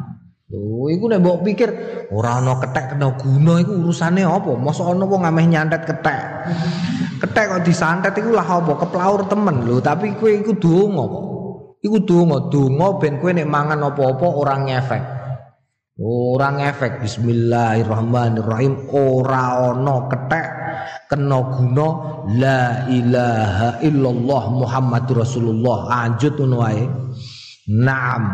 Lho, 0.51 0.91
iku 0.91 1.07
nek 1.07 1.23
mbok 1.23 1.47
pikir 1.47 1.71
ora 2.11 2.43
ana 2.43 2.59
kethek 2.59 2.91
kena 2.91 3.15
guna 3.15 3.63
iku 3.63 3.79
urusane 3.79 4.27
apa? 4.27 4.51
Mosok 4.51 4.91
ana 4.91 5.07
wong 5.07 5.23
ameh 5.23 5.47
nyantet 5.47 5.87
kethek. 5.87 6.51
Kethek 7.23 7.55
kok 7.55 7.63
disantet 7.63 8.19
iku 8.19 8.35
lah 8.35 8.43
apa? 8.43 8.75
Keplaur 8.83 9.31
temen 9.31 9.63
lho, 9.63 9.79
tapi 9.79 10.11
kowe 10.19 10.27
iku 10.27 10.51
donga 10.59 11.07
kok. 11.07 11.23
Iku 11.79 12.03
donga, 12.03 12.51
donga 12.51 12.99
ben 12.99 13.23
kowe 13.23 13.31
nek 13.31 13.47
mangan 13.47 13.79
apa-apa 13.79 14.27
ora 14.27 14.59
ngefek. 14.59 15.16
Orang 15.97 16.61
efek 16.61 17.01
Bismillahirrahmanirrahim. 17.01 18.85
Ora 18.93 19.73
ana 19.73 20.05
kethek 20.05 20.47
kena 21.09 21.41
guna 21.57 21.89
la 22.37 22.85
ilaha 22.85 23.81
illallah 23.81 24.43
Muhammadur 24.53 25.25
Rasulullah. 25.25 25.89
Anjut 26.05 26.37
wae 26.53 26.85
Naam. 27.73 28.29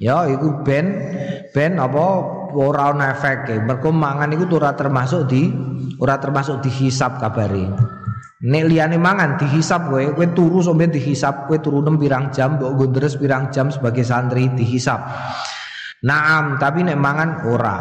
Ya 0.00 0.24
iku 0.24 0.64
ben 0.64 0.96
ben 1.52 1.76
apa 1.76 2.04
ora 2.56 2.96
ana 2.96 3.12
efeke 3.12 3.60
mergo 3.60 3.92
mangan 3.92 4.32
iku 4.32 4.56
ora 4.56 4.72
termasuk 4.72 5.28
di 5.28 5.52
ora 6.00 6.16
termasuk 6.16 6.64
dihisap 6.64 7.20
kabare. 7.20 7.76
Nek 8.40 8.64
liyane 8.72 8.96
mangan 8.96 9.36
dihisap 9.36 9.92
kowe, 9.92 10.00
kowe 10.16 10.26
turu 10.32 10.64
sampe 10.64 10.88
dihisap, 10.88 11.48
kowe 11.48 11.56
turu 11.56 11.80
nem 11.80 11.96
pirang 11.96 12.28
jam, 12.32 12.60
mbok 12.60 12.76
gondres 12.76 13.16
pirang 13.16 13.48
jam 13.48 13.72
sebagai 13.72 14.04
santri 14.04 14.52
dihisap. 14.52 15.00
Naam, 16.04 16.60
tapi 16.60 16.84
nek 16.84 16.98
mangan 17.00 17.30
ora. 17.48 17.78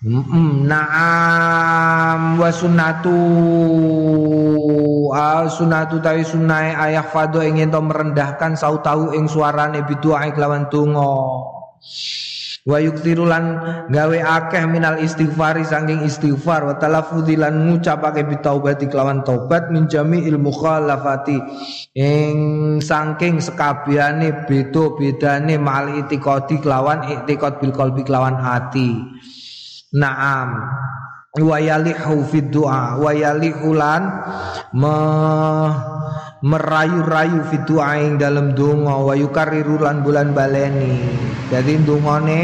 Mm 0.00 0.64
naam 0.64 2.40
wa 2.40 2.48
sunnatu 2.48 3.20
ah, 5.12 5.44
sunnatu 5.44 6.00
tawi 6.00 6.24
sunai 6.24 6.72
ayah 6.72 7.04
fado 7.04 7.44
ingin 7.44 7.68
to 7.68 7.84
merendahkan 7.84 8.56
sautahu 8.56 9.12
ing 9.12 9.28
suarane 9.28 9.84
bidu'a 9.84 10.24
kelawan 10.32 10.72
tungo 10.72 11.44
wa 12.68 12.78
yuktirulan 12.80 13.44
gawe 13.88 14.18
akeh 14.20 14.64
minal 14.68 15.00
istighfari 15.00 15.64
saking 15.64 16.04
istighfar. 16.04 16.64
Wa 16.68 16.74
talaffudzilan 16.76 17.70
ngucapake 17.70 18.26
bitaubati 18.28 18.88
kelawan 18.90 19.24
taubat 19.24 19.72
min 19.72 19.88
jami'il 19.88 20.36
mukhalafati. 20.36 21.38
Ing 21.96 22.36
saking 22.84 23.40
sekabehane 23.40 24.44
beda-bedane 24.48 25.56
mal 25.56 25.92
itiqadi 25.96 26.60
kelawan 26.60 27.06
i'tiqad 27.08 27.60
bil 27.62 27.72
kelawan 28.04 28.36
hati. 28.36 28.96
Naam 29.90 30.70
wa 31.38 31.62
yalihu 31.62 32.26
fid 32.26 32.50
du'a 32.50 32.98
wa 32.98 33.14
yalihulan 33.14 34.02
me 34.74 34.96
merayu-rayu 36.40 37.44
fitu 37.52 37.78
aing 37.78 38.16
dalam 38.16 38.56
donga 38.56 38.96
wa 38.96 39.12
yukarriru 39.12 39.76
lan 39.76 40.00
bulan 40.00 40.32
baleni. 40.32 41.04
Jadi 41.52 41.84
dongane 41.84 42.40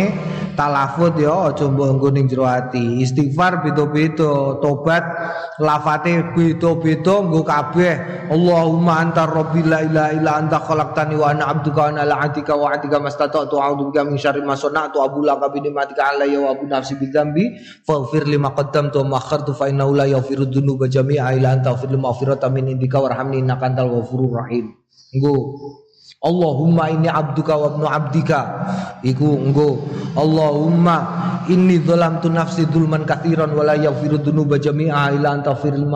talafut 0.57 1.13
ya 1.21 1.53
aja 1.53 1.69
mbok 1.69 1.89
nggo 2.01 2.09
jero 2.25 2.49
ati. 2.49 3.05
Istighfar 3.05 3.61
beda-beda, 3.63 4.59
tobat 4.59 5.05
lafate 5.61 6.33
beda-beda 6.33 7.15
nggo 7.21 7.45
kabeh. 7.45 7.95
Allahumma 8.33 9.05
anta 9.05 9.29
rabbi 9.29 9.63
la 9.63 9.85
ilaha 9.85 10.11
illa 10.17 10.33
anta 10.41 10.59
khalaqtani 10.59 11.15
wa 11.15 11.31
ana 11.31 11.53
abduka 11.53 11.87
wa 11.87 11.89
ana 11.93 12.01
ala 12.03 12.15
ahdika 12.25 12.57
wa 12.57 12.73
ahdika 12.73 12.97
mastata'tu 12.99 13.55
a'udzu 13.55 13.93
bika 13.93 14.03
min 14.03 14.17
syarri 14.17 14.43
ma 14.43 14.57
sana'tu 14.57 14.99
abu 14.99 15.23
laka 15.23 15.53
bi 15.53 15.61
alayya 15.63 16.41
wa 16.41 16.49
abu 16.57 16.65
nafsi 16.67 16.97
bi 16.97 17.07
dzambi 17.13 17.61
faghfir 17.87 18.25
lima 18.25 18.57
qaddamtu 18.57 19.05
wa 19.05 19.21
akhartu 19.21 19.53
fa 19.53 19.69
innahu 19.69 19.93
la 19.95 20.09
yaghfiru 20.09 20.49
dzunuba 20.49 20.89
jami'a 20.89 21.37
illa 21.37 21.55
anta 21.55 21.77
fir 21.77 21.93
lima 21.93 22.11
maghfiratan 22.11 22.51
min 22.51 22.73
indika 22.73 22.99
warhamni 22.99 23.45
innaka 23.45 23.69
antal 23.69 23.93
ghafurur 23.93 24.43
rahim. 24.43 24.73
Nggo 25.15 25.35
Allahumma 26.25 26.91
ini 26.91 27.07
abduka 27.07 27.55
wa 27.55 27.77
ibnu 27.77 27.87
abdika. 27.87 28.41
Iku 29.07 29.37
Allahumma 30.19 30.97
inni 31.47 31.79
dzalamtu 31.79 32.33
nafsi 32.33 32.67
dzulman 32.67 33.07
katsiran 33.07 33.55
wa 33.55 33.63
la 33.63 33.79
yaghfiru 33.79 34.19
jami'a. 34.59 35.15
Illa 35.15 35.37
anta 35.37 35.55
firil 35.55 35.87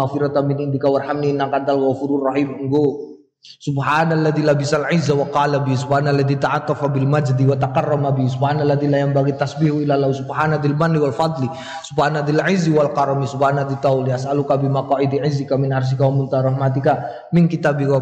min 0.47 0.71
indika 0.71 0.87
warhamni 0.87 1.35
innaka 1.35 1.64
antal 1.64 1.83
rahim. 2.23 2.62
Engko 2.62 3.09
Subhanalladzi 3.41 4.45
labisal 4.45 4.84
izza 4.93 5.16
wa 5.16 5.24
qala 5.32 5.64
bi 5.64 5.72
subhanalladzi 5.72 6.36
ta'attafa 6.36 6.93
bil 6.93 7.09
majdi 7.09 7.49
wa 7.49 7.57
takarrama 7.57 8.12
bi 8.12 8.28
subhanalladzi 8.28 8.84
la 8.93 9.01
yanbaghi 9.01 9.32
tasbihu 9.32 9.80
illa 9.80 9.97
lahu 9.97 10.12
subhanadzil 10.12 10.76
manni 10.76 11.01
wal 11.01 11.16
fadli 11.16 11.49
subhanadzil 11.88 12.36
izzi 12.53 12.68
wal 12.68 12.93
karami 12.93 13.24
subhanadzi 13.24 13.80
tauli 13.80 14.12
as'aluka 14.12 14.61
bi 14.61 14.68
maqaidi 14.68 15.24
izzika 15.24 15.57
min 15.57 15.72
arsika 15.72 16.05
wa 16.05 16.20
munta 16.20 16.45
rahmatika 16.45 17.01
min 17.32 17.49
kitabika 17.49 17.97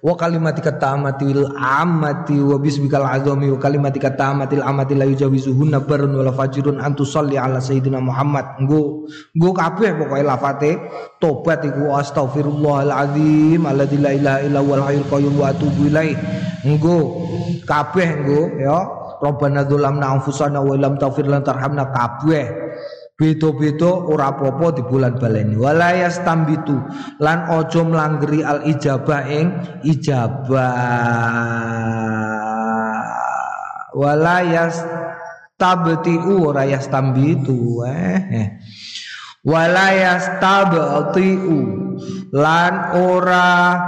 wa 0.00 0.16
kalimatika 0.16 0.72
ta'amati 0.80 1.36
wal 1.36 1.52
ammati 1.52 2.40
wa 2.40 2.56
bismikal 2.56 3.04
azami 3.04 3.52
wa 3.52 3.60
kalimatika 3.60 4.16
ta'amatil 4.16 4.64
amati 4.64 4.96
la 4.96 5.04
yujawizuhunna 5.04 5.84
barun 5.84 6.16
wala 6.16 6.32
fajrun 6.32 6.80
antu 6.80 7.04
salli 7.04 7.36
ala 7.36 7.60
sayyidina 7.60 8.00
Muhammad. 8.00 8.56
Nggo 8.64 9.04
nggo 9.36 9.50
kabeh 9.52 10.00
pokoke 10.00 10.24
lafate 10.24 10.70
tobat 11.18 11.66
iku 11.66 11.90
astaghfirullahalazim 11.98 13.66
alladzi 13.66 13.98
la 13.98 14.14
ilaha 14.14 14.38
illa 14.46 14.60
wal 14.62 14.82
hayyul 14.86 15.08
qayyum 15.10 15.34
wa 15.34 15.50
atubu 15.50 15.90
ilaih. 15.90 16.14
Engko 16.62 17.26
kabeh 17.66 18.08
engko 18.22 18.42
ya. 18.58 18.78
Rabbana 19.18 19.66
dzulamna 19.66 20.14
anfusana 20.14 20.62
wa 20.62 20.78
lam 20.78 20.94
taghfir 20.94 21.26
lana 21.26 21.42
tarhamna 21.42 21.90
kabeh. 21.90 22.46
Beda-beda 23.18 24.06
ora 24.06 24.30
apa-apa 24.30 24.78
di 24.78 24.82
bulan 24.86 25.18
baleni. 25.18 25.58
Wala 25.58 25.90
yastambitu 25.90 26.78
lan 27.18 27.50
aja 27.50 27.82
mlanggeri 27.82 28.46
al 28.46 28.62
ijabah 28.62 29.26
ing 29.26 29.58
ijabah. 29.82 30.70
Wala 33.90 34.38
yastabtiu 34.46 36.46
ora 36.46 36.62
yastambitu 36.62 37.82
eh, 37.90 38.22
eh. 38.38 38.48
Wala 39.48 39.96
yastabtiu 39.96 41.56
lan 42.36 42.72
ora 42.92 43.80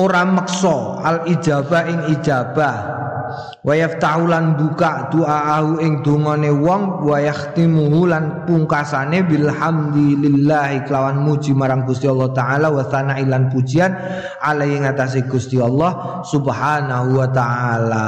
ora 0.00 0.22
meksa 0.24 1.04
al 1.04 1.28
ijabah 1.28 1.82
ing 1.84 2.00
ijabah. 2.16 2.76
Wa 3.64 3.72
yaftahulan 3.74 4.54
buka 4.60 5.08
doaahu 5.10 5.80
ing 5.82 6.04
dongane 6.04 6.52
wong 6.52 7.08
wa 7.08 7.18
yahtimuhu 7.18 8.06
lan 8.06 8.44
pungkasane 8.46 9.24
bilhamdilillah 9.26 10.84
kelawan 10.86 11.24
muji 11.24 11.56
marang 11.56 11.82
Gusti 11.88 12.06
Allah 12.06 12.30
taala 12.30 12.68
wa 12.70 12.84
ilan 13.16 13.48
pujian 13.50 13.90
alai 14.38 14.78
ngatasé 14.78 15.26
Gusti 15.26 15.58
Allah 15.58 16.22
subhanahu 16.22 17.16
wa 17.16 17.26
taala 17.32 18.06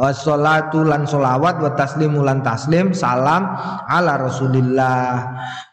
wassalatu 0.00 0.82
lan 0.82 1.06
solawat 1.06 1.60
wa 1.62 1.70
taslimu 1.76 2.22
lan 2.24 2.42
taslim 2.42 2.90
salam 2.96 3.46
ala 3.86 4.18
rasulillah. 4.18 5.12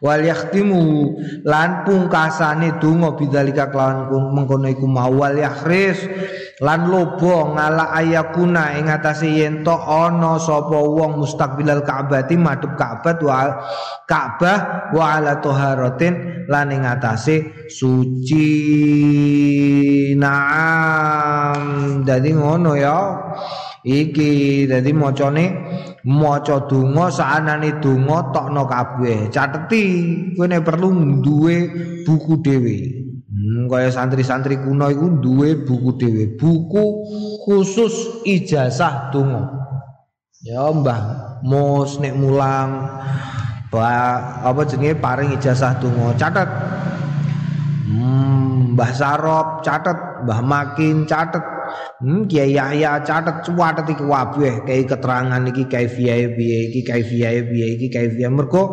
Wal 0.02 0.26
yakhtimu 0.26 1.14
lan 1.46 1.86
pungkasane 1.86 2.82
donga 2.82 3.14
bidzalika 3.14 3.70
kelawan 3.70 4.34
mengkono 4.34 4.66
iku 4.66 4.90
mawal 4.90 5.38
yakhris 5.38 6.10
lan 6.62 6.90
lobo 6.90 7.54
ngala 7.58 7.90
ayakuna 7.94 8.78
ing 8.78 8.90
atase 8.90 9.30
yen 9.30 9.66
to 9.66 9.74
ana 9.74 10.38
sapa 10.38 10.78
wong 10.78 11.22
mustaqbilal 11.22 11.82
Ka'bati 11.82 12.38
madhep 12.38 12.78
Ka'bah 12.78 13.18
wa 13.22 13.58
Ka'bah 14.06 14.90
wa 14.94 15.18
ala 15.18 15.42
taharatin 15.42 16.46
lan 16.50 16.70
ing 16.70 16.86
atase 16.86 17.70
suci. 17.70 18.50
Naam. 20.18 22.02
Dadi 22.06 22.30
ngono 22.34 22.74
ya 22.78 22.98
iki 23.82 24.64
dadi 24.70 24.94
macane 24.94 25.46
maca 26.06 26.66
donga 26.70 27.10
saanane 27.10 27.82
donga 27.82 28.30
tokno 28.34 28.64
kabeh. 28.70 29.30
Cateti 29.34 29.84
kowe 30.38 30.46
nek 30.46 30.62
perlu 30.66 31.22
duwe 31.22 31.56
buku 32.06 32.42
dhewe. 32.42 32.78
Hmm, 33.32 33.66
kaya 33.72 33.90
santri-santri 33.90 34.62
kuno 34.62 34.90
iku 34.92 35.08
duwe 35.22 35.66
buku 35.66 35.98
dhewe. 35.98 36.24
Buku 36.38 36.84
khusus 37.46 38.26
ijazah 38.26 39.10
donga. 39.10 39.50
Ya 40.42 40.70
mbah 40.74 41.02
mos 41.46 42.02
nek 42.02 42.18
mulang 42.18 42.86
ba, 43.70 43.86
apa 44.42 44.62
jenenge 44.66 44.98
paring 44.98 45.34
ijazah 45.38 45.78
donga. 45.82 46.14
Catet. 46.18 46.50
Hmm, 47.90 48.78
mbah 48.78 48.92
sarop 48.94 49.66
catet. 49.66 49.98
Mbah 50.22 50.42
makin 50.46 51.10
catet 51.10 51.61
Hmm, 52.02 52.26
Kiai 52.26 52.58
Yahya 52.58 53.06
catet 53.06 53.46
cuwatet 53.46 53.86
iki 53.94 54.06
kabeh 54.06 54.66
kayak 54.66 54.90
keterangan 54.90 55.42
iki 55.50 55.64
kaifiyahe 55.70 56.34
piye 56.34 56.58
iki 56.74 56.82
kaifiyahe 56.82 57.40
piye 57.46 57.68
iki 57.78 57.88
kaifiyahe 57.94 58.34
mergo 58.34 58.64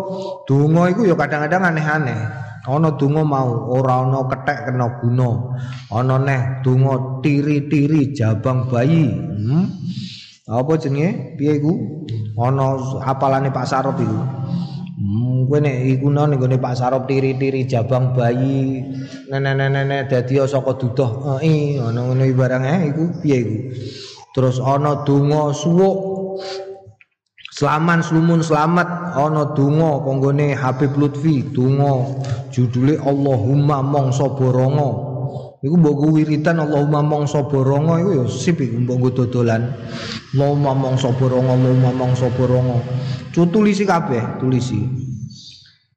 donga 0.48 0.88
iku 0.88 1.04
ya 1.04 1.14
kadang-kadang 1.14 1.74
aneh-aneh. 1.74 2.20
Ana 2.68 2.92
donga 3.00 3.24
mau 3.24 3.72
ora 3.72 4.04
ana 4.04 4.28
kethek 4.28 4.68
kena 4.68 5.00
guna. 5.00 5.30
Ana 5.88 6.16
neh 6.20 6.42
donga 6.60 7.20
tiri-tiri 7.24 8.12
jabang 8.12 8.68
bayi. 8.68 9.08
Hmm? 9.08 9.72
Apa 10.48 10.76
jenenge? 10.76 11.36
Piye 11.40 11.60
iku? 11.60 11.72
Ana 12.36 12.76
apalane 13.04 13.48
Pak 13.52 13.64
Sarop 13.68 13.96
iku. 13.96 14.20
Kowe 15.48 15.64
nek 15.64 15.80
iku 15.96 16.12
nang 16.12 16.36
nggone 16.36 16.60
Pak 16.60 16.76
Sarop 16.76 17.08
tiri-tiri 17.08 17.64
jabang 17.64 18.12
bayi 18.12 18.84
nenek-nenek 19.32 20.12
dadi 20.12 20.36
saka 20.44 20.76
dudoh 20.76 21.40
heeh 21.40 21.80
ana 21.80 22.04
ngono 22.04 22.28
barang 22.36 22.68
eh 22.68 22.80
iku 22.92 23.04
piye 23.24 23.36
iku. 23.40 23.56
Terus 24.36 24.60
ana 24.60 25.08
donga 25.08 25.56
suwuk. 25.56 25.96
Selaman 27.48 28.04
slumun 28.04 28.44
selamat. 28.44 29.16
Ana 29.16 29.56
donga 29.56 30.04
konggone 30.04 30.52
Habib 30.52 30.92
Lutfi 31.00 31.40
donga 31.48 32.04
judule 32.52 33.00
Allahumma 33.00 33.80
mongso 33.80 34.36
borongo 34.36 35.08
Iku 35.64 35.74
mbok 35.74 36.12
wiritan 36.12 36.60
Allahumma 36.60 37.00
mongso 37.00 37.48
borongo 37.48 37.96
iku 37.96 38.10
ya 38.20 38.24
sip 38.28 38.60
iku 38.60 38.84
mbok 38.84 39.16
dodolan. 39.16 39.72
Allahumma 40.36 40.76
mongso 40.76 41.08
borongo 41.16 41.56
Allahumma 41.56 41.90
mongso 41.96 42.28
borongo 42.36 42.84
tulisi 43.46 43.86
kabeh 43.86 44.42
tulisi 44.42 45.07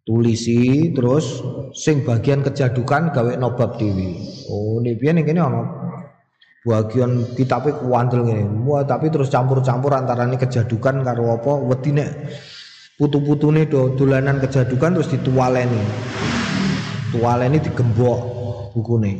tulisi 0.02 0.89
terus 0.97 1.45
sing 1.78 2.02
bagian 2.02 2.41
kejadukan 2.41 3.14
gawe 3.14 3.34
nobab 3.38 3.78
dewi 3.78 4.18
oh 4.49 4.82
ini 4.82 4.97
biar 4.97 5.22
ini 5.22 5.41
ono? 5.41 5.64
Bagian 6.62 7.34
kitabnya 7.34 7.74
kuantel 7.82 8.22
gini 8.22 8.45
wah 8.70 8.86
tapi 8.86 9.10
terus 9.10 9.34
campur-campur 9.34 9.97
antara 9.97 10.30
ini 10.30 10.38
kejadukan 10.38 11.02
karo 11.02 11.34
apa? 11.34 11.58
Wedi 11.74 11.89
nek 11.89 12.10
putu-putu 13.02 13.49
nih 13.49 13.66
do 13.66 13.97
dolanan 13.97 14.38
kejadukan 14.38 14.93
terus 14.93 15.10
ditualeni. 15.10 15.82
Tualeni 17.12 17.58
digembok 17.58 18.20
buku 18.78 18.95
nih 19.02 19.18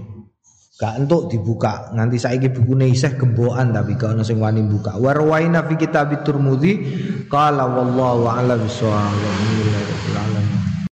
gak 0.78 1.02
entuk 1.02 1.34
dibuka. 1.34 1.90
Nganti 1.98 2.18
saiki 2.22 2.54
bukune 2.54 2.90
isih 2.94 3.18
gembokan 3.18 3.74
tapi 3.74 3.98
gak 3.98 4.18
ono 4.18 4.22
sing 4.22 4.38
wani 4.38 4.62
buka 4.62 5.02
warwaina 5.02 5.66
fi 5.66 5.78
kitab 5.82 6.14
Turmudi 6.22 6.78
qala 7.26 7.66
wallahu 7.66 8.30
a'lam 8.30 8.62
bissawab 8.66 10.41